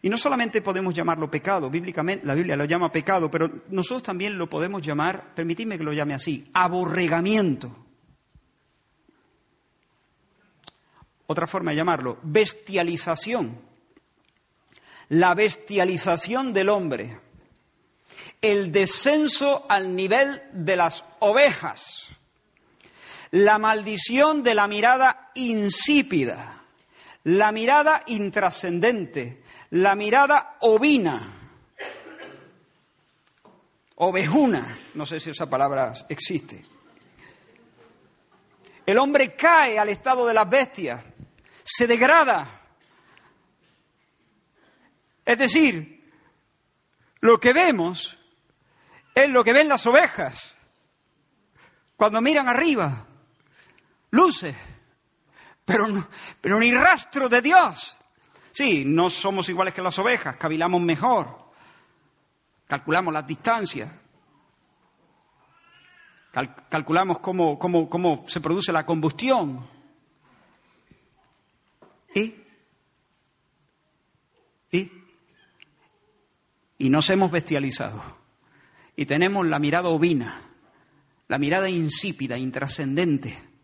[0.00, 4.38] Y no solamente podemos llamarlo pecado, bíblicamente la Biblia lo llama pecado, pero nosotros también
[4.38, 7.83] lo podemos llamar, permitidme que lo llame así, aborregamiento.
[11.26, 13.60] Otra forma de llamarlo, bestialización.
[15.08, 17.20] La bestialización del hombre.
[18.40, 22.14] El descenso al nivel de las ovejas
[23.34, 26.62] la maldición de la mirada insípida,
[27.24, 31.32] la mirada intrascendente, la mirada ovina,
[33.96, 36.64] ovejuna, no sé si esa palabra existe.
[38.86, 41.04] El hombre cae al estado de las bestias,
[41.64, 42.46] se degrada.
[45.24, 46.12] Es decir,
[47.20, 48.16] lo que vemos
[49.14, 50.54] es lo que ven las ovejas
[51.96, 53.06] cuando miran arriba
[54.10, 54.54] luces,
[55.64, 55.86] pero,
[56.40, 57.96] pero ni rastro de Dios.
[58.52, 61.50] Sí, no somos iguales que las ovejas, cavilamos mejor,
[62.68, 63.90] calculamos las distancias,
[66.68, 69.73] calculamos cómo, cómo, cómo se produce la combustión.
[72.14, 72.34] ¿Y?
[74.70, 74.90] ¿Y?
[76.78, 78.02] Y nos hemos bestializado.
[78.96, 80.40] Y tenemos la mirada ovina,
[81.28, 83.54] la mirada insípida, intrascendente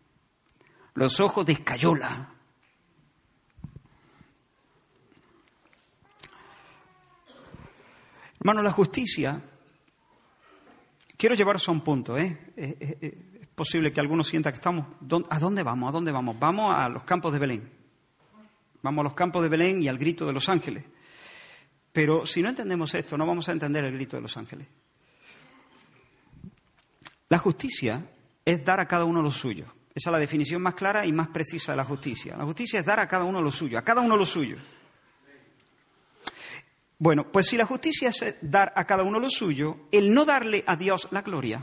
[0.93, 2.29] los ojos de escayola.
[8.39, 9.41] Hermano, la justicia,
[11.15, 12.53] quiero llevaros a un punto, ¿eh?
[12.57, 13.37] ¿eh?
[13.39, 14.87] es posible que algunos sientan que estamos,
[15.29, 15.89] ¿a dónde vamos?
[15.89, 16.39] ¿A dónde vamos?
[16.39, 17.80] Vamos a los campos de Belén.
[18.81, 20.83] Vamos a los campos de Belén y al grito de los ángeles.
[21.91, 24.67] Pero si no entendemos esto, no vamos a entender el grito de los ángeles.
[27.29, 28.05] La justicia
[28.43, 29.65] es dar a cada uno lo suyo.
[29.93, 32.35] Esa es la definición más clara y más precisa de la justicia.
[32.37, 34.57] La justicia es dar a cada uno lo suyo, a cada uno lo suyo.
[36.97, 40.63] Bueno, pues si la justicia es dar a cada uno lo suyo, el no darle
[40.67, 41.61] a Dios la gloria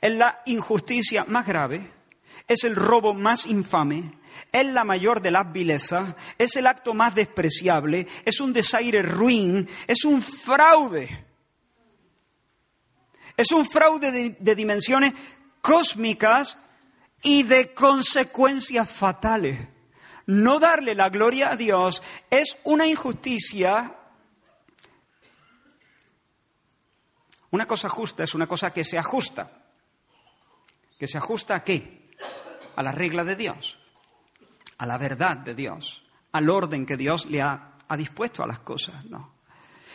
[0.00, 1.80] es la injusticia más grave,
[2.46, 4.12] es el robo más infame,
[4.52, 9.68] es la mayor de las vilezas, es el acto más despreciable, es un desaire ruin,
[9.86, 11.26] es un fraude.
[13.38, 15.12] Es un fraude de, dimensiones
[15.60, 16.58] cósmicas
[17.22, 19.60] y de consecuencias fatales.
[20.26, 23.94] No darle la gloria a Dios es una injusticia.
[27.50, 29.52] Una cosa justa es una cosa que se ajusta.
[30.98, 32.10] ¿Que se ajusta a qué?
[32.74, 33.77] A la regla de Dios,
[34.78, 39.06] a la verdad de Dios, al orden que Dios le ha, dispuesto a las cosas.
[39.06, 39.34] No.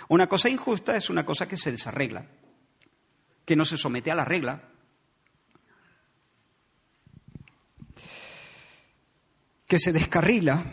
[0.10, 2.26] Una cosa injusta es una cosa que se desarregla,
[3.46, 4.70] que no se somete a la regla,
[9.68, 10.64] que se descarrila,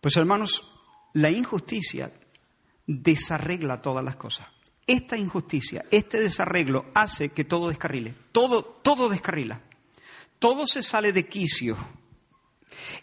[0.00, 0.70] pues hermanos,
[1.14, 2.12] la injusticia
[2.86, 4.48] desarregla todas las cosas.
[4.86, 9.62] Esta injusticia, este desarreglo hace que todo descarrile, todo, todo descarrila,
[10.38, 11.76] todo se sale de quicio.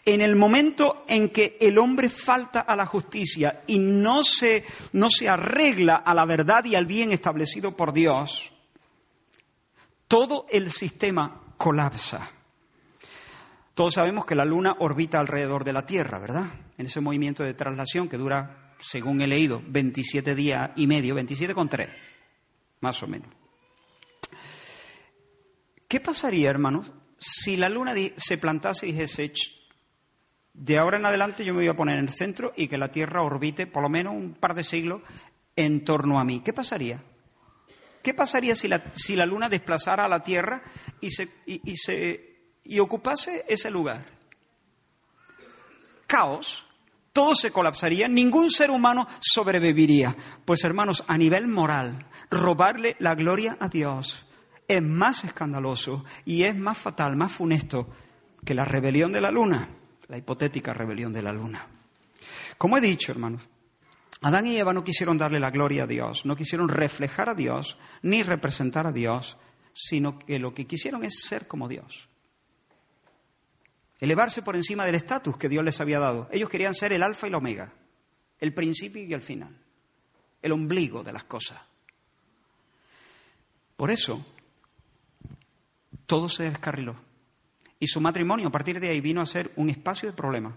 [0.04, 5.10] En el momento en que el hombre falta a la justicia y no se, no
[5.10, 8.52] se arregla a la verdad y al bien establecido por Dios,
[10.08, 12.30] todo el sistema colapsa.
[13.74, 16.44] Todos sabemos que la Luna orbita alrededor de la Tierra, ¿verdad?
[16.76, 21.54] En ese movimiento de traslación que dura, según he leído, 27 días y medio, 27
[21.54, 21.88] con 3,
[22.80, 23.28] más o menos.
[25.88, 29.32] ¿Qué pasaría, hermanos, si la Luna se plantase y dijese,
[30.54, 32.92] de ahora en adelante yo me voy a poner en el centro y que la
[32.92, 35.02] Tierra orbite por lo menos un par de siglos
[35.56, 36.40] en torno a mí?
[36.40, 37.02] ¿Qué pasaría?
[38.02, 40.62] ¿Qué pasaría si la, si la Luna desplazara a la Tierra
[41.00, 42.32] y se, y se
[42.64, 44.06] y ocupase ese lugar.
[46.06, 46.64] Caos,
[47.12, 50.16] todo se colapsaría, ningún ser humano sobreviviría.
[50.44, 54.26] Pues hermanos, a nivel moral, robarle la gloria a Dios
[54.68, 57.88] es más escandaloso y es más fatal, más funesto
[58.44, 59.68] que la rebelión de la luna,
[60.08, 61.66] la hipotética rebelión de la luna.
[62.58, 63.42] Como he dicho, hermanos,
[64.20, 67.76] Adán y Eva no quisieron darle la gloria a Dios, no quisieron reflejar a Dios,
[68.02, 69.36] ni representar a Dios,
[69.74, 72.08] sino que lo que quisieron es ser como Dios
[74.02, 76.28] elevarse por encima del estatus que Dios les había dado.
[76.32, 77.72] Ellos querían ser el alfa y el omega,
[78.40, 79.56] el principio y el final,
[80.42, 81.60] el ombligo de las cosas.
[83.76, 84.26] Por eso,
[86.04, 86.96] todo se descarriló.
[87.82, 90.56] Y su matrimonio a partir de ahí vino a ser un espacio de problema.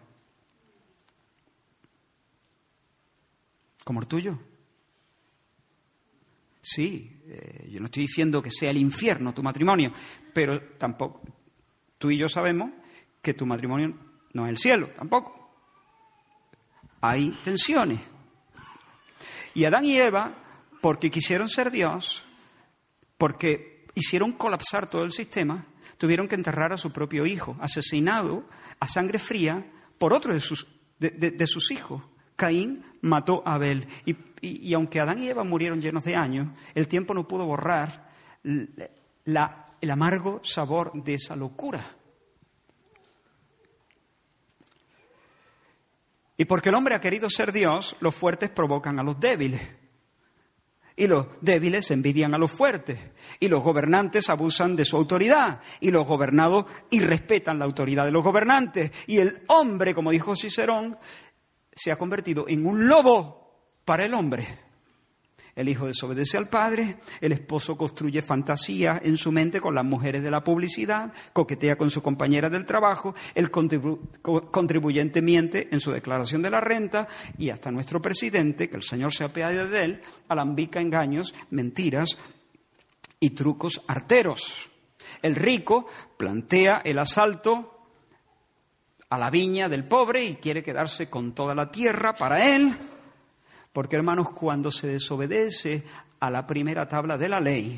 [3.83, 4.37] Como el tuyo.
[6.61, 9.91] Sí, eh, yo no estoy diciendo que sea el infierno tu matrimonio,
[10.35, 11.23] pero tampoco,
[11.97, 12.69] tú y yo sabemos
[13.23, 13.97] que tu matrimonio
[14.33, 15.49] no es el cielo, tampoco.
[17.01, 18.01] Hay tensiones.
[19.55, 20.31] Y Adán y Eva,
[20.79, 22.23] porque quisieron ser Dios,
[23.17, 25.65] porque hicieron colapsar todo el sistema,
[25.97, 28.43] tuvieron que enterrar a su propio hijo, asesinado
[28.79, 29.65] a sangre fría
[29.97, 30.67] por otro de sus,
[30.99, 32.03] de, sus hijos.
[32.35, 33.87] Caín mató a Abel.
[34.05, 38.09] Y, y, aunque Adán y Eva murieron llenos de años, el tiempo no pudo borrar
[39.23, 41.95] la, el amargo sabor de esa locura.
[46.37, 49.61] Y porque el hombre ha querido ser Dios, los fuertes provocan a los débiles.
[50.95, 52.97] Y los débiles envidian a los fuertes.
[53.39, 55.59] Y los gobernantes abusan de su autoridad.
[55.81, 58.91] Y los gobernados irrespetan la autoridad de los gobernantes.
[59.07, 60.97] Y el hombre, como dijo Cicerón,
[61.73, 63.45] se ha convertido en un lobo
[63.83, 64.64] para el hombre.
[65.55, 70.21] El hijo desobedece al padre, el esposo construye fantasía en su mente con las mujeres
[70.21, 76.41] de la publicidad, coquetea con su compañera del trabajo, el contribuyente miente en su declaración
[76.41, 80.81] de la renta y hasta nuestro presidente, que el Señor se apiade de él, alambica
[80.81, 82.17] engaños, mentiras
[83.21, 84.69] y trucos arteros.
[85.21, 85.87] El rico
[86.17, 87.87] plantea el asalto
[89.09, 92.75] a la viña del pobre y quiere quedarse con toda la tierra para él.
[93.75, 95.83] Porque hermanos, cuando se desobedece
[96.21, 97.77] a la primera tabla de la ley,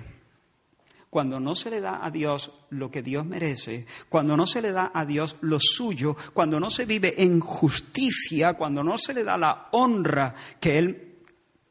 [1.10, 4.72] cuando no se le da a Dios lo que Dios merece, cuando no se le
[4.72, 9.24] da a Dios lo suyo, cuando no se vive en justicia, cuando no se le
[9.24, 11.16] da la honra que Él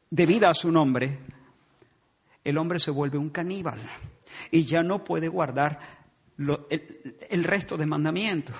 [0.09, 1.19] debida a su nombre,
[2.43, 3.79] el hombre se vuelve un caníbal
[4.51, 5.79] y ya no puede guardar
[6.37, 8.57] el, resto de mandamientos.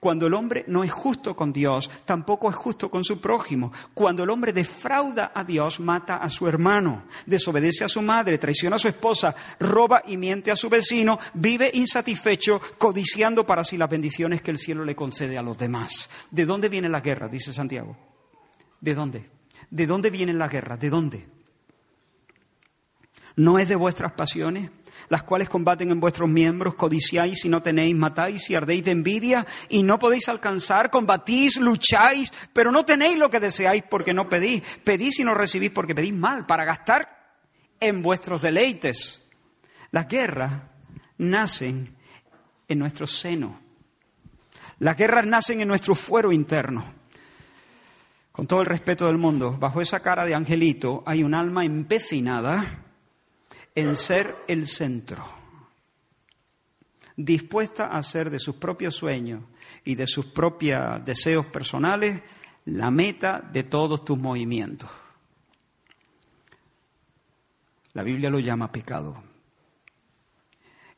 [0.00, 3.72] Cuando el hombre no es justo con Dios, tampoco es justo con su prójimo.
[3.94, 8.76] Cuando el hombre defrauda a Dios, mata a su hermano, desobedece a su madre, traiciona
[8.76, 13.90] a su esposa, roba y miente a su vecino, vive insatisfecho, codiciando para sí las
[13.90, 16.10] bendiciones que el cielo le concede a los demás.
[16.30, 17.28] ¿De dónde viene la guerra?
[17.28, 17.96] Dice Santiago.
[18.80, 19.30] ¿De dónde?
[19.70, 20.76] ¿De dónde viene la guerra?
[20.76, 21.26] ¿De dónde?
[23.36, 24.70] ¿No es de vuestras pasiones?
[25.08, 29.46] Las cuales combaten en vuestros miembros, codiciáis y no tenéis, matáis y ardéis de envidia
[29.68, 34.62] y no podéis alcanzar, combatís, lucháis, pero no tenéis lo que deseáis porque no pedís,
[34.84, 37.36] pedís y no recibís porque pedís mal, para gastar
[37.80, 39.28] en vuestros deleites.
[39.90, 40.52] Las guerras
[41.18, 41.94] nacen
[42.68, 43.60] en nuestro seno.
[44.78, 46.94] Las guerras nacen en nuestro fuero interno.
[48.32, 52.85] Con todo el respeto del mundo, bajo esa cara de angelito hay un alma empecinada
[53.76, 55.24] en ser el centro,
[57.14, 59.44] dispuesta a hacer de sus propios sueños
[59.84, 62.22] y de sus propios deseos personales
[62.64, 64.90] la meta de todos tus movimientos.
[67.92, 69.22] La Biblia lo llama pecado.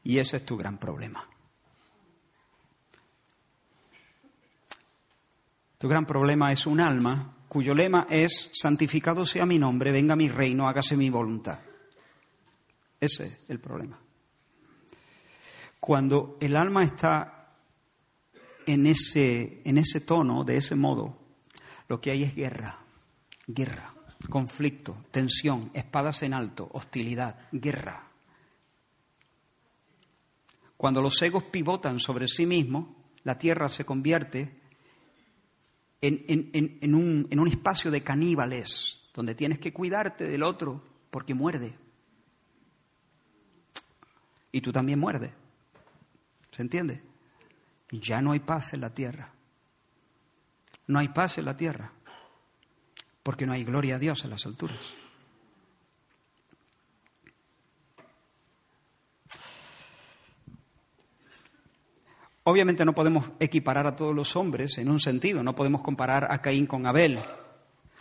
[0.05, 1.29] Y ese es tu gran problema.
[5.79, 10.29] Tu gran problema es un alma cuyo lema es, santificado sea mi nombre, venga mi
[10.29, 11.59] reino, hágase mi voluntad.
[13.01, 13.99] Ese es el problema.
[15.79, 17.55] Cuando el alma está
[18.67, 21.19] en ese, en ese tono, de ese modo,
[21.89, 22.79] lo que hay es guerra,
[23.47, 23.95] guerra,
[24.29, 28.09] conflicto, tensión, espadas en alto, hostilidad, guerra.
[30.77, 32.89] Cuando los egos pivotan sobre sí mismos,
[33.23, 34.61] la tierra se convierte
[36.01, 41.35] en, en, un, en un espacio de caníbales, donde tienes que cuidarte del otro porque
[41.35, 41.75] muerde
[44.59, 45.31] y tú también muerdes.
[46.51, 47.01] ¿Se entiende?
[47.93, 49.31] Y ya no hay paz en la tierra.
[50.89, 51.93] No hay paz en la tierra,
[53.23, 54.79] porque no hay gloria a Dios en las alturas.
[62.43, 66.41] Obviamente no podemos equiparar a todos los hombres en un sentido, no podemos comparar a
[66.41, 67.21] Caín con Abel,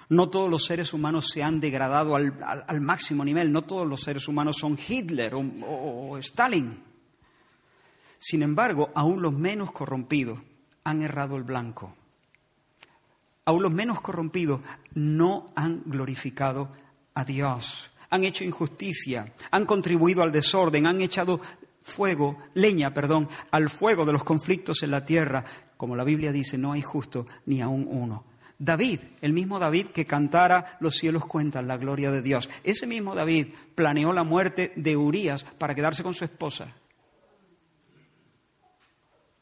[0.09, 4.27] no todos los seres humanos se han degradado al, máximo nivel, no todos los seres
[4.27, 6.83] humanos son Hitler o, Stalin.
[8.17, 10.39] Sin embargo, aún los menos corrompidos
[10.83, 11.93] han errado el blanco.
[13.45, 14.61] Aún los menos corrompidos
[14.93, 16.69] no han glorificado
[17.13, 17.91] a Dios.
[18.09, 21.41] Han hecho injusticia, han contribuido al desorden, han echado
[21.81, 25.43] fuego, leña, perdón, al fuego de los conflictos en la tierra.
[25.75, 28.23] Como la Biblia dice, no hay justo ni aún uno.
[28.59, 32.49] David, el mismo David que cantara Los cielos cuentan la gloria de Dios.
[32.63, 36.73] Ese mismo David planeó la muerte de Urías para quedarse con su esposa.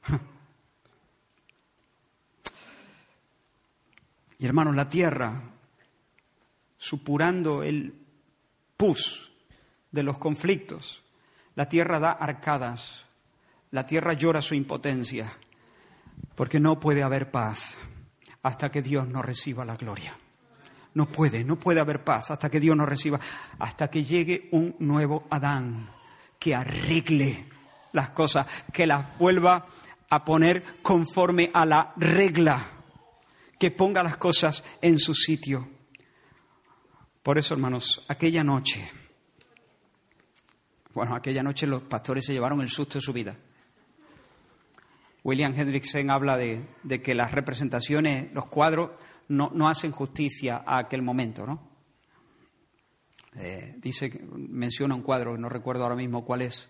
[4.38, 5.44] Y hermanos, la tierra,
[6.78, 7.96] supurando el
[8.76, 9.32] pus
[9.92, 11.04] de los conflictos,
[11.56, 13.06] la tierra da arcadas,
[13.72, 15.32] la tierra llora su impotencia,
[16.36, 17.78] porque no puede haber paz
[18.46, 20.16] hasta que Dios no reciba la gloria.
[20.94, 23.20] No puede, no puede haber paz hasta que Dios no reciba,
[23.58, 25.90] hasta que llegue un nuevo Adán
[26.38, 27.50] que arregle
[27.92, 29.66] las cosas, que las vuelva
[30.12, 32.62] a poner conforme a la regla,
[33.60, 35.68] que ponga las cosas en su sitio.
[37.24, 38.88] Por eso, hermanos, aquella noche,
[40.94, 43.36] bueno, aquella noche los pastores se llevaron el susto de su vida.
[45.26, 46.68] William Hendrickson habla de,
[47.04, 48.92] que las representaciones, los cuadros,
[49.28, 51.68] no, hacen justicia a aquel momento, ¿no?
[53.36, 56.70] Eh, dice, menciona un cuadro, no recuerdo ahora mismo cuál es,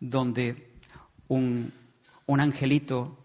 [0.00, 0.72] donde
[1.28, 1.74] un,
[2.26, 3.18] angelito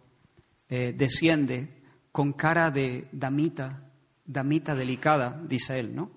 [0.67, 1.81] eh, desciende
[2.11, 3.89] con cara de damita,
[4.25, 6.11] damita delicada, dice él, ¿no?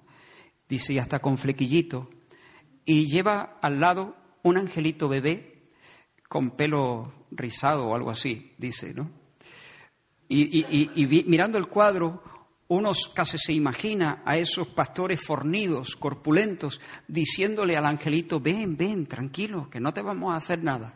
[0.69, 2.11] Dice, y hasta con flequillito,
[2.85, 5.52] y lleva al lado un angelito bebé
[6.33, 9.11] con pelo rizado o algo así, dice, ¿no?
[10.31, 12.25] Y, mirando el cuadro,
[12.69, 19.69] uno casi se imagina a esos pastores fornidos, corpulentos, diciéndole al angelito, ven, ven, tranquilo,
[19.69, 20.95] que no te vamos a hacer nada.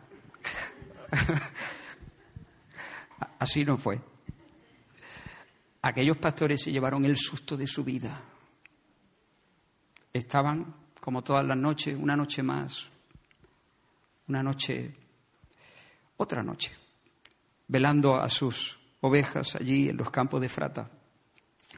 [3.37, 4.01] Así no fue.
[5.83, 8.23] Aquellos pastores se llevaron el susto de su vida.
[10.11, 12.89] Estaban, como todas las noches, una noche más,
[14.27, 14.95] una noche
[16.17, 16.71] otra noche,
[17.67, 20.89] velando a sus ovejas allí en los campos de Frata,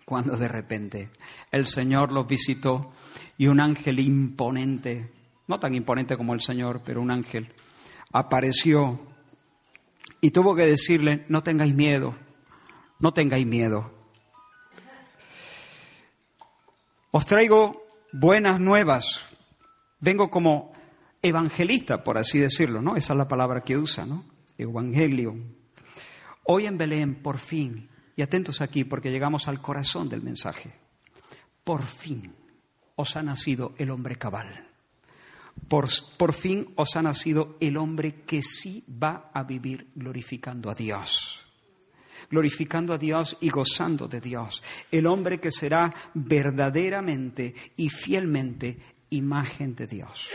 [0.06, 1.10] cuando de repente
[1.52, 2.92] el Señor los visitó
[3.38, 5.12] y un ángel imponente,
[5.48, 7.54] no tan imponente como el Señor, pero un ángel,
[8.12, 9.00] apareció
[10.22, 12.16] y tuvo que decirle, no tengáis miedo,
[13.00, 13.92] no tengáis miedo.
[17.12, 19.22] Os traigo buenas nuevas.
[20.00, 20.74] Vengo como
[21.22, 22.96] evangelista, por así decirlo, ¿no?
[22.96, 24.24] Esa es la palabra que usa, ¿no?
[24.60, 25.36] Evangelio.
[26.44, 30.74] Hoy en Belén, por fin, y atentos aquí porque llegamos al corazón del mensaje,
[31.64, 32.36] por fin
[32.96, 34.68] os ha nacido el hombre cabal.
[35.68, 35.88] Por,
[36.18, 41.46] por, fin os ha nacido el hombre que sí va a vivir glorificando a Dios.
[42.30, 44.62] Glorificando a Dios y gozando de Dios.
[44.92, 48.80] El hombre que será verdaderamente y fielmente
[49.10, 50.28] imagen de Dios.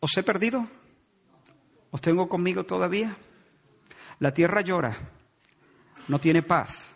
[0.00, 0.68] ¿Os he perdido?
[1.94, 3.16] ¿Os tengo conmigo todavía?
[4.18, 4.96] La tierra llora,
[6.08, 6.90] no tiene paz,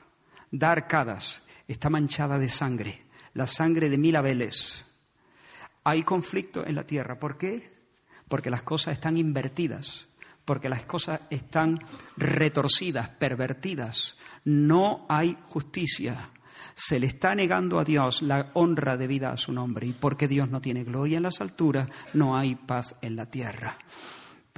[0.50, 4.84] da arcadas, está manchada de sangre, la sangre de mil abeles
[5.88, 7.18] hay conflicto en la tierra.
[7.18, 7.72] ¿Por qué?
[8.28, 10.06] Porque las cosas están invertidas,
[10.44, 11.78] porque las cosas están
[12.18, 14.18] retorcidas, pervertidas.
[14.44, 16.30] No hay justicia.
[16.74, 19.86] Se le está negando a Dios la honra debida a su nombre.
[19.86, 23.78] Y porque Dios no tiene gloria en las alturas, no hay paz en la tierra.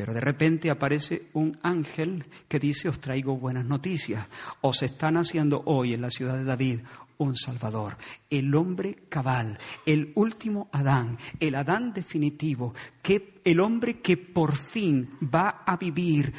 [0.00, 4.26] Pero de repente aparece un ángel que dice, os traigo buenas noticias.
[4.62, 6.80] Os están haciendo hoy en la ciudad de David
[7.18, 7.98] un Salvador,
[8.30, 12.72] el hombre cabal, el último Adán, el Adán definitivo,
[13.02, 16.32] que, el hombre que por fin va a vivir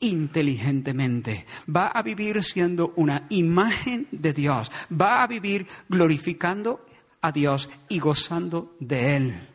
[0.00, 6.84] inteligentemente, va a vivir siendo una imagen de Dios, va a vivir glorificando
[7.22, 9.53] a Dios y gozando de Él.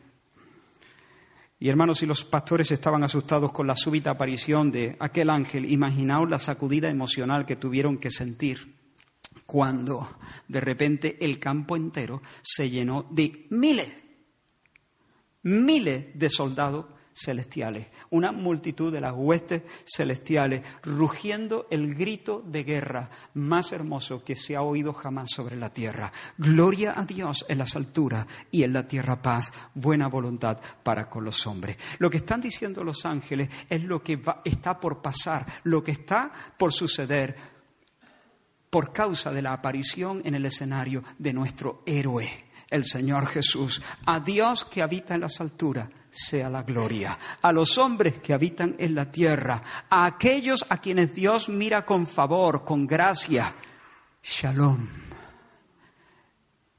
[1.62, 6.28] Y hermanos, si los pastores estaban asustados con la súbita aparición de aquel ángel, imaginaos
[6.30, 8.80] la sacudida emocional que tuvieron que sentir
[9.44, 10.08] cuando
[10.48, 13.92] de repente el campo entero se llenó de miles,
[15.42, 23.10] miles de soldados celestiales, una multitud de las huestes celestiales, rugiendo el grito de guerra
[23.34, 26.12] más hermoso que se ha oído jamás sobre la tierra.
[26.38, 31.24] Gloria a Dios en las alturas y en la tierra paz, buena voluntad para con
[31.24, 31.76] los hombres.
[31.98, 36.32] Lo que están diciendo los ángeles es lo que está por pasar, lo que está
[36.56, 37.60] por suceder
[38.70, 42.30] por causa de la aparición en el escenario de nuestro héroe,
[42.70, 43.82] el Señor Jesús.
[44.06, 47.18] A Dios que habita en las alturas sea la gloria.
[47.42, 52.06] A los hombres que habitan en la tierra, a aquellos a quienes Dios mira con
[52.06, 53.54] favor, con gracia.
[54.22, 54.86] Shalom.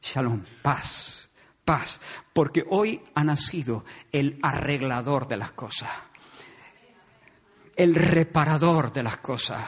[0.01, 1.29] Shalom, paz,
[1.63, 1.99] paz.
[2.34, 5.89] Porque hoy ha nacido el arreglador de las cosas
[7.76, 9.59] el reparador de las cosas.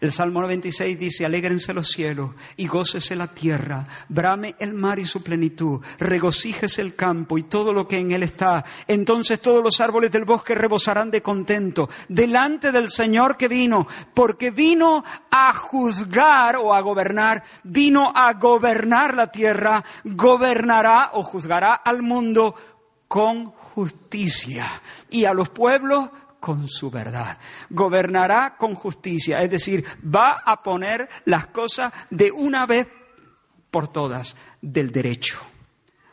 [0.00, 5.04] El Salmo 96 dice, alégrense los cielos y gócese la tierra, brame el mar y
[5.04, 8.64] su plenitud, regocíjese el campo y todo lo que en él está.
[8.86, 14.50] Entonces todos los árboles del bosque rebosarán de contento delante del Señor que vino, porque
[14.50, 22.02] vino a juzgar o a gobernar, vino a gobernar la tierra, gobernará o juzgará al
[22.02, 22.54] mundo
[23.08, 26.10] con justicia y a los pueblos
[26.42, 27.38] con su verdad.
[27.70, 32.88] Gobernará con justicia, es decir, va a poner las cosas de una vez
[33.70, 35.38] por todas del derecho.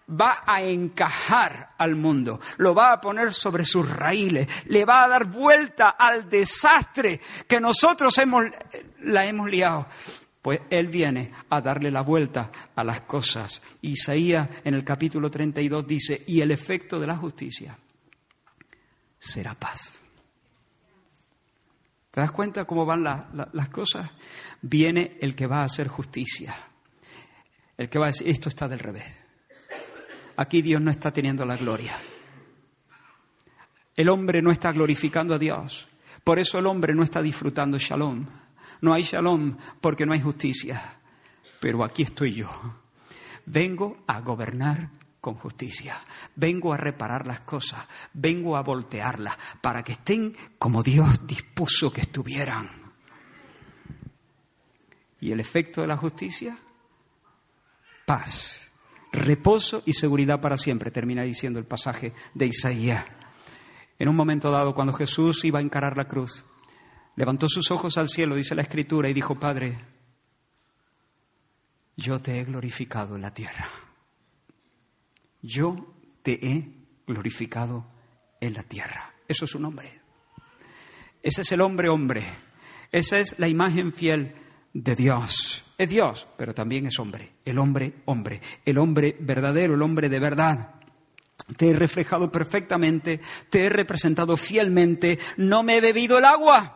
[0.07, 5.07] Va a encajar al mundo, lo va a poner sobre sus raíles, le va a
[5.07, 8.45] dar vuelta al desastre que nosotros hemos,
[9.01, 9.87] la hemos liado.
[10.43, 13.63] Pues Él viene a darle la vuelta a las cosas.
[13.81, 17.75] Isaías en el capítulo 32 dice, y el efecto de la justicia
[19.17, 19.98] será paz.
[22.11, 24.09] ¿Te das cuenta cómo van las cosas?
[24.61, 26.55] Viene el que va a hacer justicia.
[27.77, 29.05] El que va a decir, esto está del revés.
[30.35, 31.97] Aquí Dios no está teniendo la gloria.
[33.95, 35.87] El hombre no está glorificando a Dios.
[36.23, 38.25] Por eso el hombre no está disfrutando shalom.
[38.81, 40.97] No hay shalom porque no hay justicia.
[41.59, 42.49] Pero aquí estoy yo.
[43.45, 44.89] Vengo a gobernar
[45.21, 46.01] con justicia.
[46.35, 52.01] Vengo a reparar las cosas, vengo a voltearlas para que estén como Dios dispuso que
[52.01, 52.69] estuvieran.
[55.21, 56.57] ¿Y el efecto de la justicia?
[58.05, 58.55] Paz,
[59.11, 63.05] reposo y seguridad para siempre, termina diciendo el pasaje de Isaías.
[63.99, 66.45] En un momento dado, cuando Jesús iba a encarar la cruz,
[67.17, 69.77] levantó sus ojos al cielo, dice la Escritura, y dijo, Padre,
[71.97, 73.67] yo te he glorificado en la tierra
[75.41, 77.85] yo te he glorificado
[78.39, 79.13] en la tierra.
[79.27, 80.01] Eso es su nombre.
[81.21, 82.23] Ese es el hombre hombre.
[82.91, 84.33] Esa es la imagen fiel
[84.73, 85.63] de Dios.
[85.77, 87.33] Es Dios, pero también es hombre.
[87.45, 88.41] El hombre hombre.
[88.65, 90.75] El hombre verdadero, el hombre de verdad.
[91.57, 96.75] Te he reflejado perfectamente, te he representado fielmente, no me he bebido el agua.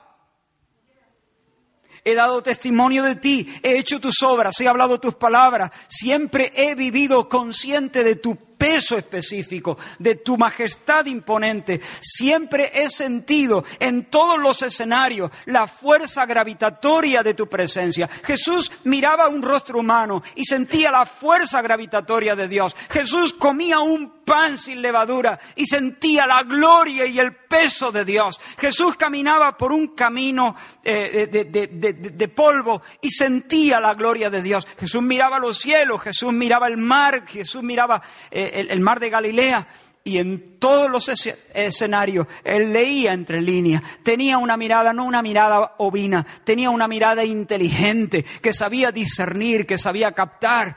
[2.05, 6.75] He dado testimonio de ti, he hecho tus obras, he hablado tus palabras, siempre he
[6.75, 11.81] vivido consciente de tu peso específico, de tu majestad imponente.
[12.01, 18.09] Siempre he sentido en todos los escenarios la fuerza gravitatoria de tu presencia.
[18.23, 22.75] Jesús miraba un rostro humano y sentía la fuerza gravitatoria de Dios.
[22.89, 28.39] Jesús comía un pan sin levadura y sentía la gloria y el peso de Dios.
[28.57, 34.67] Jesús caminaba por un camino eh, de, polvo y sentía la gloria de Dios.
[34.79, 38.01] Jesús miraba los cielos, Jesús miraba el mar, Jesús miraba
[38.31, 39.67] eh, el, mar de Galilea
[40.03, 43.81] y en todos los escenarios él leía entre líneas.
[44.03, 49.77] Tenía una mirada, no una mirada ovina, tenía una mirada inteligente, que sabía discernir, que
[49.77, 50.75] sabía captar.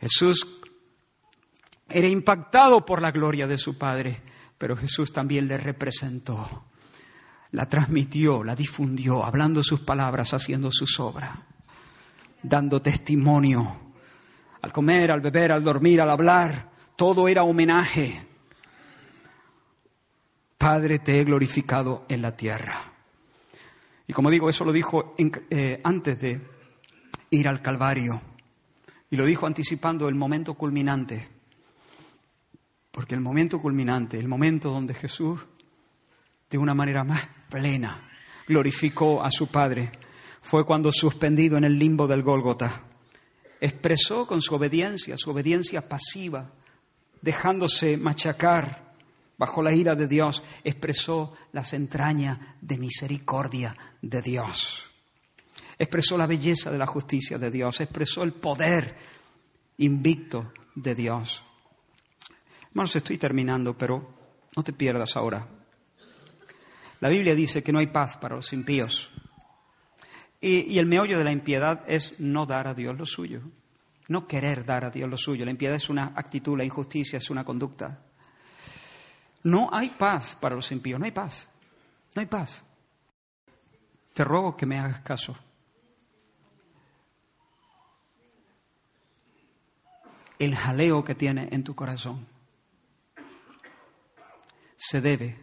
[0.00, 0.46] Jesús
[1.88, 4.22] era impactado por la gloria de su Padre,
[4.58, 6.64] pero Jesús también le representó,
[7.52, 11.38] la transmitió, la difundió, hablando sus palabras, haciendo sus obras,
[12.42, 13.83] dando testimonio.
[14.64, 18.26] Al comer, al beber, al dormir, al hablar, todo era homenaje.
[20.56, 22.94] Padre, te he glorificado en la tierra.
[24.06, 25.14] Y como digo, eso lo dijo
[25.50, 26.40] eh, antes de
[27.28, 28.22] ir al Calvario.
[29.10, 31.28] Y lo dijo anticipando el momento culminante.
[32.90, 35.44] Porque el momento culminante, el momento donde Jesús,
[36.48, 38.08] de una manera más plena,
[38.48, 39.92] glorificó a su Padre,
[40.40, 42.93] fue cuando suspendido en el limbo del Gólgota,
[43.64, 46.50] expresó con su obediencia, su obediencia pasiva,
[47.22, 48.92] dejándose machacar
[49.38, 54.90] bajo la ira de Dios, expresó las entrañas de misericordia de Dios.
[55.78, 58.96] Expresó la belleza de la justicia de Dios, expresó el poder
[59.78, 61.42] invicto de Dios.
[62.68, 64.14] Hermanos, estoy terminando, pero
[64.54, 65.48] no te pierdas ahora.
[67.00, 69.10] La Biblia dice que no hay paz para los impíos.
[70.46, 73.40] Y, el meollo de la impiedad es no dar a Dios lo suyo,
[74.08, 75.46] no querer dar a Dios lo suyo.
[75.46, 78.02] La impiedad es una actitud, la injusticia es una conducta.
[79.42, 81.48] No hay paz para los impíos, no hay paz,
[82.14, 82.62] no hay paz.
[84.12, 85.34] Te ruego que me hagas caso.
[90.38, 92.26] El jaleo que tiene en tu corazón
[94.76, 95.38] se debe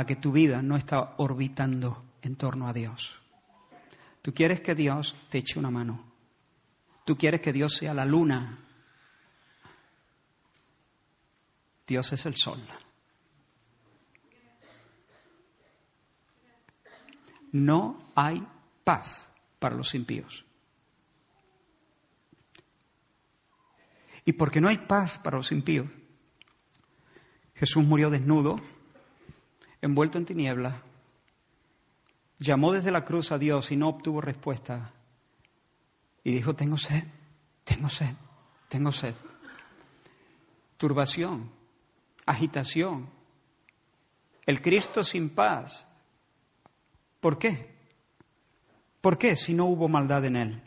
[0.00, 3.18] a que tu vida no está orbitando en torno a Dios.
[4.22, 6.02] Tú quieres que Dios te eche una mano.
[7.04, 8.60] Tú quieres que Dios sea la luna.
[11.86, 12.66] Dios es el sol.
[17.52, 18.42] No hay
[18.82, 20.46] paz para los impíos.
[24.24, 25.88] Y porque no hay paz para los impíos,
[27.54, 28.56] Jesús murió desnudo,
[29.82, 30.74] envuelto en tinieblas,
[32.38, 34.90] llamó desde la cruz a Dios y no obtuvo respuesta.
[36.24, 37.04] Y dijo, tengo sed,
[37.64, 38.14] tengo sed,
[38.68, 39.14] tengo sed.
[40.76, 41.50] Turbación,
[42.26, 43.08] agitación,
[44.46, 45.86] el Cristo sin paz.
[47.20, 47.70] ¿Por qué?
[49.00, 50.62] ¿Por qué si no hubo maldad en él?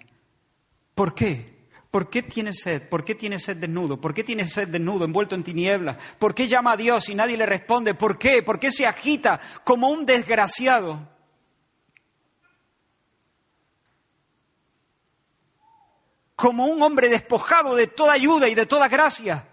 [0.96, 1.53] ¿Por qué?
[1.94, 2.90] ¿Por qué tiene sed?
[2.90, 4.02] ¿Por qué tiene sed desnudo?
[4.02, 5.96] ¿Por qué tiene sed desnudo, envuelto en tinieblas?
[6.18, 7.94] ¿Por qué llama a Dios y nadie le responde?
[7.94, 8.42] ¿Por qué?
[8.42, 11.08] ¿Por qué se agita como un desgraciado?
[16.36, 19.48] Como un hombre despojado de toda ayuda y de toda gracia.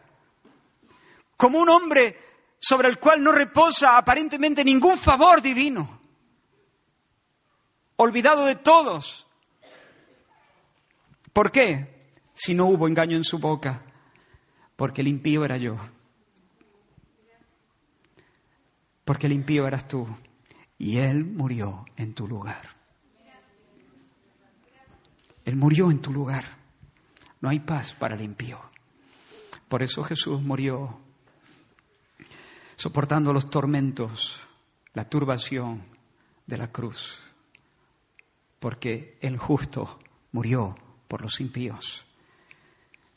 [1.37, 2.19] Como un hombre
[2.59, 6.01] sobre el cual no reposa aparentemente ningún favor divino.
[7.97, 9.27] Olvidado de todos.
[11.35, 12.00] ¿Por qué?
[12.35, 13.83] Si no hubo engaño en su boca?
[14.77, 15.77] Porque el impío era yo.
[19.05, 20.07] Porque el impío eras tú.
[20.79, 22.77] Y Él murió en tu lugar.
[25.45, 26.45] Él murió en tu lugar.
[27.41, 28.61] No hay paz para el impío.
[29.69, 31.01] Por eso Jesús murió
[32.77, 34.41] soportando los tormentos,
[34.95, 35.85] la turbación
[36.47, 37.19] de la cruz.
[38.59, 39.99] Porque el justo
[40.33, 40.77] murió
[41.09, 42.05] por los impíos.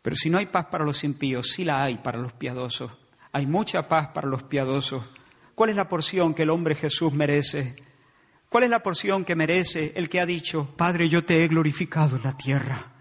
[0.04, 2.92] Pero si no hay paz para los impíos, sí la hay para los piadosos.
[3.32, 5.06] Hay mucha paz para los piadosos.
[5.56, 7.78] ¿Cuál es la porción que el hombre Jesús merece?
[8.50, 12.18] ¿Cuál es la porción que merece el que ha dicho, Padre, yo te he glorificado
[12.18, 12.92] en la tierra?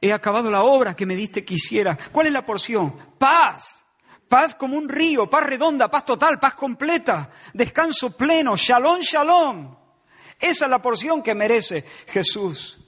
[0.00, 1.98] He acabado la obra que me diste que hiciera.
[2.10, 2.96] ¿Cuál es la porción?
[3.18, 3.84] Paz.
[4.26, 9.76] Paz como un río, paz redonda, paz total, paz completa, descanso pleno, shalom, shalom.
[10.38, 12.78] Esa es la porción que merece Jesús.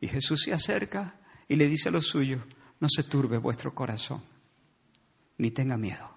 [0.00, 1.16] Y Jesús se acerca
[1.48, 2.42] y le dice a los suyos,
[2.80, 4.22] no se turbe vuestro corazón,
[5.38, 6.10] ni tenga miedo.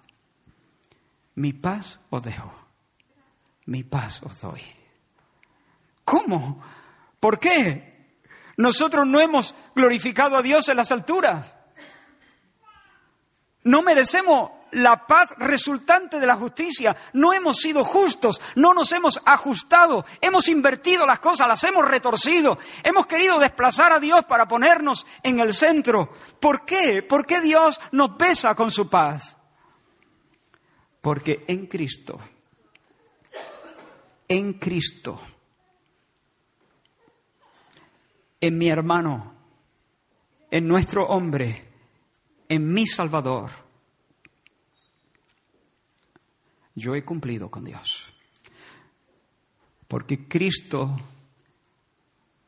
[1.34, 2.52] Mi paz os dejo,
[3.66, 4.62] mi paz os doy.
[6.04, 6.62] ¿Cómo?
[7.20, 7.90] ¿Por qué?
[8.56, 11.54] Nosotros no hemos glorificado a Dios en las alturas.
[13.62, 16.96] No merecemos la paz resultante de la justicia.
[17.12, 22.58] No hemos sido justos, no nos hemos ajustado, hemos invertido las cosas, las hemos retorcido,
[22.82, 26.12] hemos querido desplazar a Dios para ponernos en el centro.
[26.40, 27.02] ¿Por qué?
[27.02, 29.36] ¿Por qué Dios nos besa con su paz?
[31.00, 32.18] Porque en Cristo,
[34.28, 35.20] en Cristo,
[38.40, 39.34] en mi hermano,
[40.50, 41.68] en nuestro hombre,
[42.48, 43.50] en mi Salvador,
[46.74, 48.04] yo he cumplido con Dios.
[49.88, 50.96] Porque Cristo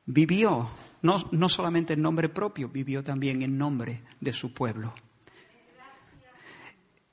[0.06, 0.70] vivió,
[1.02, 4.94] no, no, solamente en nombre propio, vivió también en nombre de su pueblo.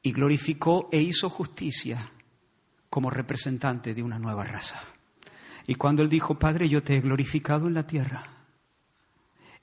[0.01, 2.11] Y glorificó e hizo justicia
[2.89, 4.81] como representante de una nueva raza.
[5.67, 8.39] Y cuando él dijo, Padre, yo te he glorificado en la tierra,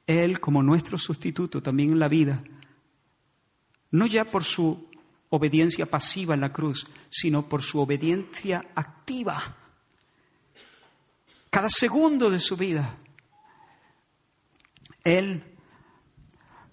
[0.06, 2.44] él como nuestro sustituto también en la vida,
[3.90, 4.88] no ya por su
[5.30, 9.56] obediencia pasiva en la cruz, sino por su obediencia activa.
[11.50, 12.96] Cada segundo de su vida,
[15.04, 15.42] Él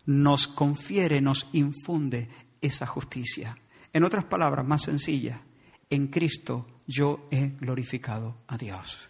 [0.06, 2.30] nos confiere, nos infunde
[2.62, 3.58] esa justicia.
[3.91, 5.39] En otras palabras, más sencillas,
[5.89, 9.10] en Cristo yo he glorificado a Dios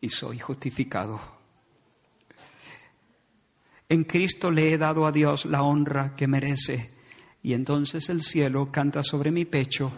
[0.00, 1.20] y soy justificado.
[3.88, 6.99] En Cristo le he dado a Dios la honra que merece
[7.42, 9.92] y entonces el cielo canta sobre mi pecho,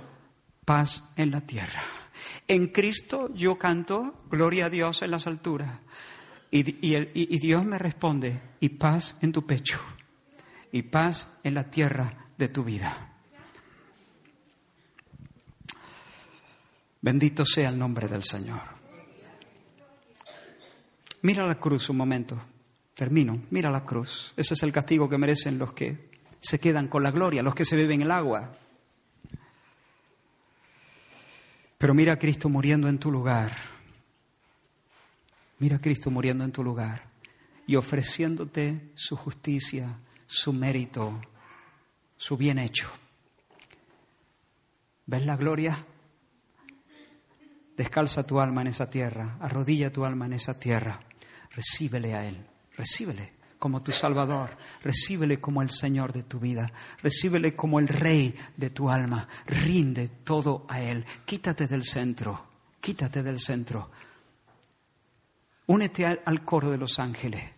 [0.64, 1.82] paz en la tierra.
[2.46, 5.80] En Cristo yo canto, gloria a Dios en las alturas.
[6.50, 9.80] Y, y, Dios me responde, y paz en tu pecho,
[10.70, 13.08] y paz en la tierra de tu vida.
[17.00, 18.60] Bendito sea el nombre del Señor.
[21.22, 22.38] Mira la cruz un momento.
[22.94, 23.42] Termino.
[23.50, 24.34] Mira la cruz.
[24.36, 26.11] Ese es el castigo que merecen los que
[26.42, 28.56] se quedan con la gloria, los que se beben el agua.
[31.78, 33.52] Pero mira a Cristo muriendo en tu lugar.
[35.58, 37.04] Mira a Cristo muriendo en tu lugar
[37.66, 41.20] y ofreciéndote su justicia, su mérito,
[42.16, 42.90] su bien hecho.
[45.06, 45.86] ¿Ves la gloria?
[47.76, 51.00] Descalza tu alma en esa tierra, arrodilla tu alma en esa tierra,
[51.52, 52.44] recíbele a Él,
[52.76, 56.68] recíbele como tu Salvador, recíbele como el Señor de tu vida,
[57.00, 62.44] recíbele como el Rey de tu alma, rinde todo a Él, quítate del centro,
[62.80, 63.88] quítate del centro,
[65.66, 67.52] únete al, coro de los ángeles,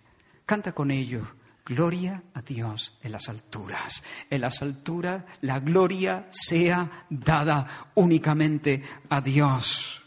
[0.44, 1.26] canta con ellos.
[1.64, 4.02] Gloria a Dios en las alturas.
[4.28, 10.03] En las alturas la gloria sea dada únicamente a Dios.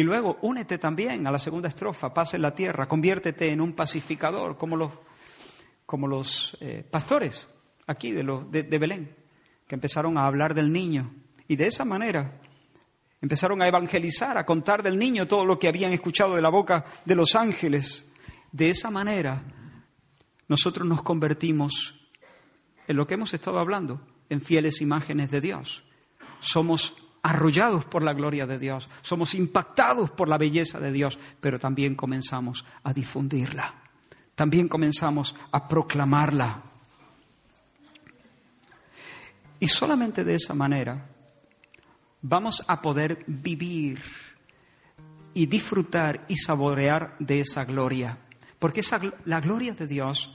[0.00, 3.74] Y luego únete también a la segunda estrofa, paz en la tierra, conviértete en un
[3.74, 4.92] pacificador, como los,
[5.84, 7.50] como los eh, pastores
[7.86, 9.14] aquí de, de, de Belén,
[9.66, 11.12] que empezaron a hablar del niño.
[11.48, 12.40] Y de esa manera
[13.20, 16.86] empezaron a evangelizar, a contar del niño todo lo que habían escuchado de la boca
[17.04, 18.10] de los ángeles.
[18.52, 19.42] De esa manera
[20.48, 21.94] nosotros nos convertimos
[22.88, 25.84] en lo que hemos estado hablando, en fieles imágenes de Dios.
[26.40, 31.58] Somos arrollados por la gloria de Dios, somos impactados por la belleza de Dios, pero
[31.58, 33.74] también comenzamos a difundirla,
[34.34, 36.62] también comenzamos a proclamarla.
[39.58, 41.06] Y solamente de esa manera
[42.22, 44.00] vamos a poder vivir
[45.34, 48.18] y disfrutar y saborear de esa gloria,
[48.58, 50.32] porque esa, la gloria de Dios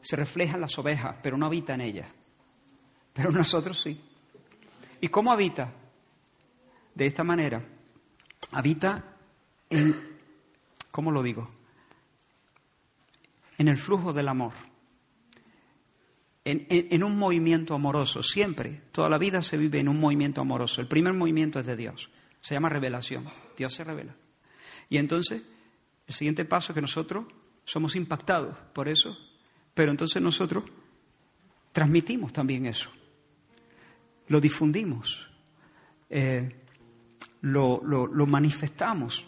[0.00, 2.08] se refleja en las ovejas, pero no habita en ellas,
[3.12, 4.00] pero nosotros sí.
[5.06, 5.72] ¿Y cómo habita?
[6.92, 7.64] De esta manera.
[8.50, 9.16] Habita
[9.70, 10.16] en,
[10.90, 11.46] ¿cómo lo digo?
[13.56, 14.52] En el flujo del amor.
[16.44, 20.80] En, un movimiento amoroso, siempre, toda la vida se vive en un movimiento amoroso.
[20.80, 23.26] El primer movimiento es de Dios, se llama revelación,
[23.56, 24.16] Dios se revela.
[24.88, 25.42] Y entonces,
[26.08, 27.26] el siguiente paso es que nosotros
[27.64, 29.16] somos impactados por eso,
[29.72, 30.64] pero entonces nosotros
[31.72, 32.90] transmitimos también eso
[34.28, 35.28] lo difundimos,
[36.10, 36.48] eh,
[37.42, 37.80] lo,
[38.26, 39.26] manifestamos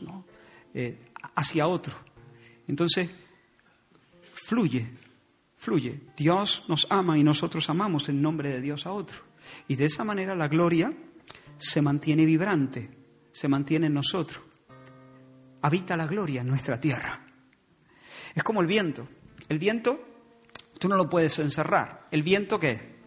[0.74, 0.98] eh,
[1.34, 1.94] hacia otro.
[2.66, 3.10] Entonces,
[4.32, 4.88] fluye,
[5.56, 6.00] fluye.
[6.16, 9.18] Dios nos ama y nosotros amamos en nombre de Dios a otro.
[9.68, 10.92] Y de esa manera la gloria
[11.56, 12.90] se mantiene vibrante,
[13.32, 14.42] se mantiene en nosotros.
[15.62, 17.26] Habita la gloria en nuestra tierra.
[18.34, 19.08] Es como el viento.
[19.48, 20.00] El viento,
[20.78, 22.06] tú no lo puedes encerrar.
[22.10, 22.97] ¿El viento qué?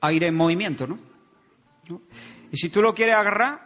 [0.00, 0.98] Aire en movimiento, ¿no?
[2.50, 3.60] Y si tú lo quieres agarrar,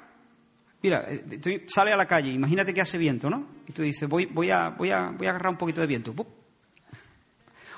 [0.83, 3.47] mira, eh, tú sale a la calle, imagínate que hace viento, ¿no?
[3.67, 6.15] Y tú dices, voy, voy, a, voy, a, voy a agarrar un poquito de viento.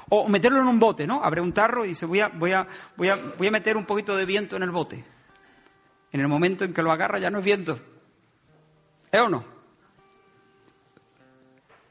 [0.09, 1.23] O meterlo en un bote, ¿no?
[1.23, 3.85] Abre un tarro y dice, voy a, voy, a, voy, a, voy a meter un
[3.85, 5.05] poquito de viento en el bote.
[6.13, 7.79] En el momento en que lo agarra ya no es viento.
[9.11, 9.45] ¿Es o no?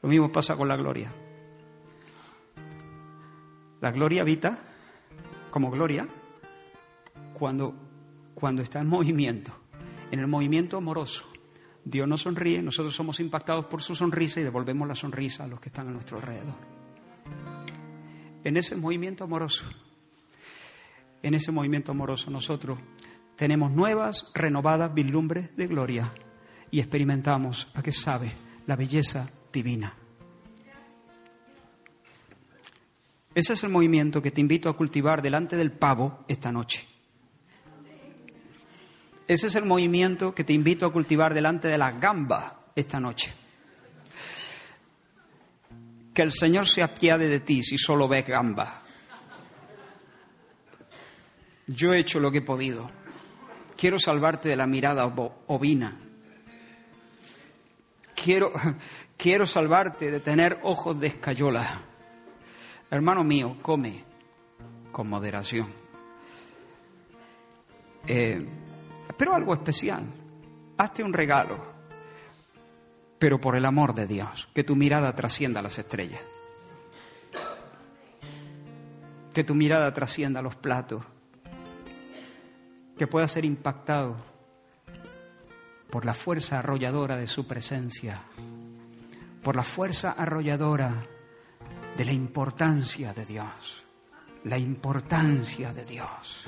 [0.02, 1.12] Lo mismo pasa con la gloria.
[3.80, 4.56] La gloria habita
[5.50, 6.06] como gloria
[7.42, 7.74] cuando,
[8.36, 9.52] cuando está en movimiento,
[10.12, 11.24] en el movimiento amoroso.
[11.84, 15.58] Dios nos sonríe, nosotros somos impactados por su sonrisa y devolvemos la sonrisa a los
[15.58, 16.54] que están a nuestro alrededor.
[18.44, 19.64] En ese movimiento amoroso,
[21.20, 22.78] en ese movimiento amoroso nosotros
[23.34, 26.14] tenemos nuevas, renovadas vislumbres de gloria
[26.70, 28.30] y experimentamos a qué sabe
[28.68, 29.96] la belleza divina.
[33.34, 36.91] Ese es el movimiento que te invito a cultivar delante del pavo esta noche.
[39.32, 43.32] Ese es el movimiento que te invito a cultivar delante de la gamba esta noche.
[46.12, 48.82] Que el Señor se apiade de ti si solo ves gamba.
[51.66, 52.90] Yo he hecho lo que he podido.
[53.74, 55.06] Quiero salvarte de la mirada
[55.46, 55.98] ovina.
[58.14, 58.52] Quiero,
[59.16, 61.80] quiero salvarte de tener ojos de escayola.
[62.90, 64.04] Hermano mío, come
[64.92, 65.72] con moderación.
[68.06, 68.46] Eh,
[69.16, 70.04] pero algo especial.
[70.78, 71.56] Hazte un regalo,
[73.18, 76.20] pero por el amor de Dios, que tu mirada trascienda las estrellas.
[79.32, 81.04] Que tu mirada trascienda los platos.
[82.98, 84.16] Que pueda ser impactado
[85.92, 88.22] por la fuerza arrolladora de su presencia,
[89.42, 91.04] por la fuerza arrolladora
[91.98, 93.84] de la importancia de Dios,
[94.44, 96.46] la importancia de Dios.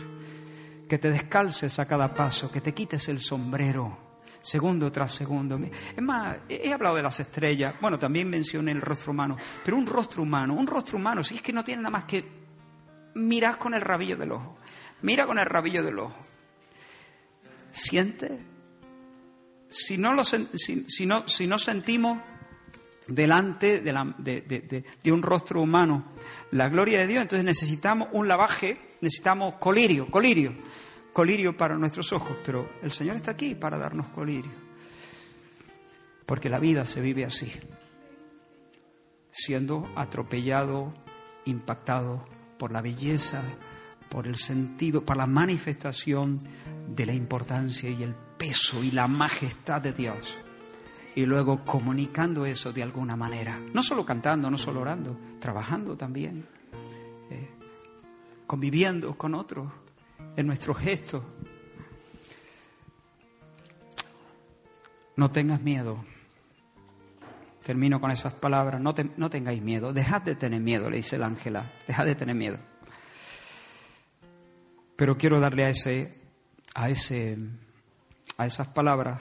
[0.89, 5.59] Que te descalces a cada paso, que te quites el sombrero, segundo tras segundo.
[5.97, 9.87] Es más, he hablado de las estrellas, bueno, también mencioné el rostro humano, pero un
[9.87, 12.25] rostro humano, un rostro humano, si es que no tiene nada más que
[13.15, 14.59] mirar con el rabillo del ojo,
[15.03, 16.17] mira con el rabillo del ojo.
[17.71, 18.55] Siente
[19.75, 20.47] si no, lo, si,
[20.87, 22.21] si no, si no sentimos
[23.09, 26.13] delante de, de, un rostro humano
[26.53, 30.55] la gloria de Dios, entonces necesitamos un lavaje, necesitamos colirio, colirio,
[31.13, 34.51] colirio para nuestros ojos, pero el Señor está aquí para darnos colirio,
[36.27, 37.53] porque la vida se vive así,
[39.31, 40.91] siendo atropellado,
[41.45, 42.27] impactado
[42.59, 43.43] por la belleza,
[44.09, 46.41] por el sentido, por la manifestación
[46.89, 50.37] de la importancia y el peso y la majestad de Dios.
[51.17, 53.61] Y luego comunicando eso de alguna manera.
[53.73, 56.47] No solo cantando, no solo orando, trabajando también.
[58.47, 59.73] Conviviendo con otros
[60.37, 61.23] en nuestros gestos.
[65.17, 66.05] No tengas miedo.
[67.65, 68.81] Termino con esas palabras.
[68.81, 69.93] No, te, no tengáis miedo.
[69.93, 71.71] Dejad de tener miedo, le dice el ángela.
[71.87, 72.59] Dejad de tener miedo.
[74.97, 76.21] Pero quiero darle a ese,
[76.75, 77.39] a ese
[78.37, 79.21] a esas palabras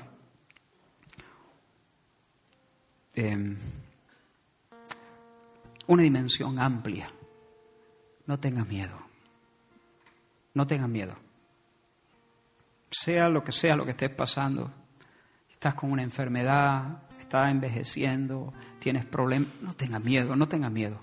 [3.16, 3.56] eh,
[5.86, 7.12] una dimensión amplia.
[8.26, 8.98] No tengas miedo.
[10.54, 11.16] No tengas miedo.
[12.92, 14.72] Sea lo que sea lo que estés pasando,
[15.52, 21.00] estás con una enfermedad, estás envejeciendo, tienes problemas, no tengas miedo, no tengas miedo.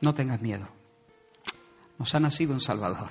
[0.00, 0.68] No tengas miedo.
[1.98, 3.10] Nos ha nacido un Salvador.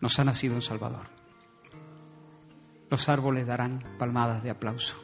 [0.00, 1.16] Nos ha nacido un Salvador
[2.90, 4.96] los árboles darán palmadas de aplauso.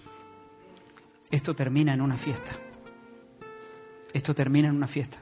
[1.30, 2.52] Esto termina en una fiesta.
[4.12, 5.21] Esto termina en una fiesta.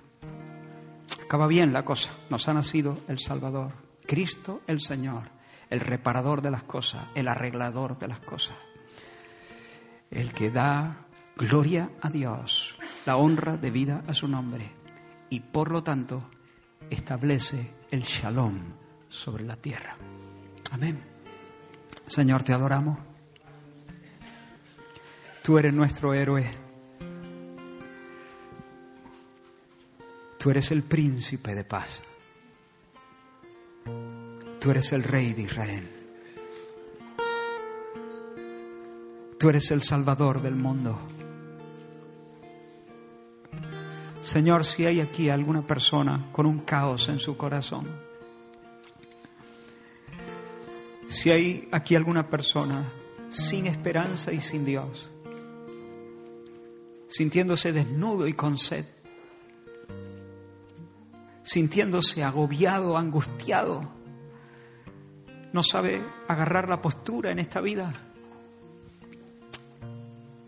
[1.30, 2.10] Acaba bien la cosa.
[2.28, 3.70] Nos ha nacido el Salvador,
[4.04, 5.30] Cristo el Señor,
[5.70, 8.56] el reparador de las cosas, el arreglador de las cosas,
[10.10, 11.06] el que da
[11.36, 12.76] gloria a Dios,
[13.06, 14.72] la honra de vida a su nombre
[15.28, 16.28] y por lo tanto
[16.90, 18.58] establece el shalom
[19.08, 19.96] sobre la tierra.
[20.72, 21.00] Amén.
[22.08, 22.98] Señor, te adoramos.
[25.44, 26.69] Tú eres nuestro héroe.
[30.40, 32.00] Tú eres el príncipe de paz.
[34.58, 35.90] Tú eres el rey de Israel.
[39.38, 40.98] Tú eres el salvador del mundo.
[44.22, 48.08] Señor, si hay aquí alguna persona con un caos en su corazón,
[51.06, 52.88] Si hay aquí alguna persona
[53.28, 55.10] sin esperanza y sin Dios,
[57.08, 58.86] sintiéndose desnudo y con sed,
[61.50, 63.80] sintiéndose agobiado, angustiado,
[65.52, 67.92] no sabe agarrar la postura en esta vida,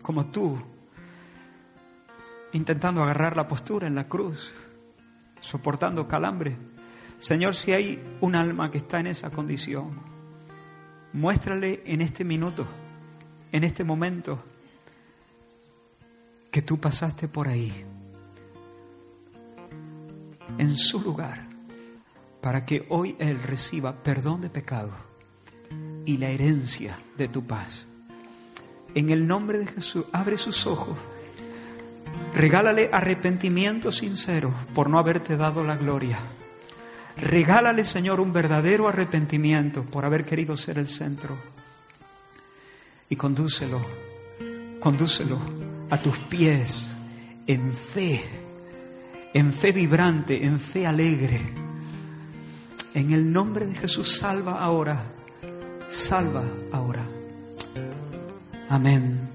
[0.01, 0.57] como tú,
[2.53, 4.53] intentando agarrar la postura en la cruz,
[5.41, 6.55] soportando calambre.
[7.19, 9.99] Señor, si hay un alma que está en esa condición,
[11.11, 12.65] muéstrale en este minuto,
[13.51, 14.41] en este momento,
[16.49, 17.85] que tú pasaste por ahí,
[20.57, 21.47] en su lugar,
[22.41, 24.91] para que hoy Él reciba perdón de pecado
[26.05, 27.87] y la herencia de tu paz.
[28.95, 30.97] En el nombre de Jesús, abre sus ojos.
[32.35, 36.19] Regálale arrepentimiento sincero por no haberte dado la gloria.
[37.17, 41.37] Regálale, Señor, un verdadero arrepentimiento por haber querido ser el centro.
[43.09, 43.81] Y condúcelo,
[44.79, 45.39] condúcelo
[45.89, 46.91] a tus pies
[47.45, 48.23] en fe,
[49.33, 51.41] en fe vibrante, en fe alegre.
[52.93, 55.01] En el nombre de Jesús, salva ahora,
[55.89, 57.03] salva ahora.
[58.69, 59.32] Amén.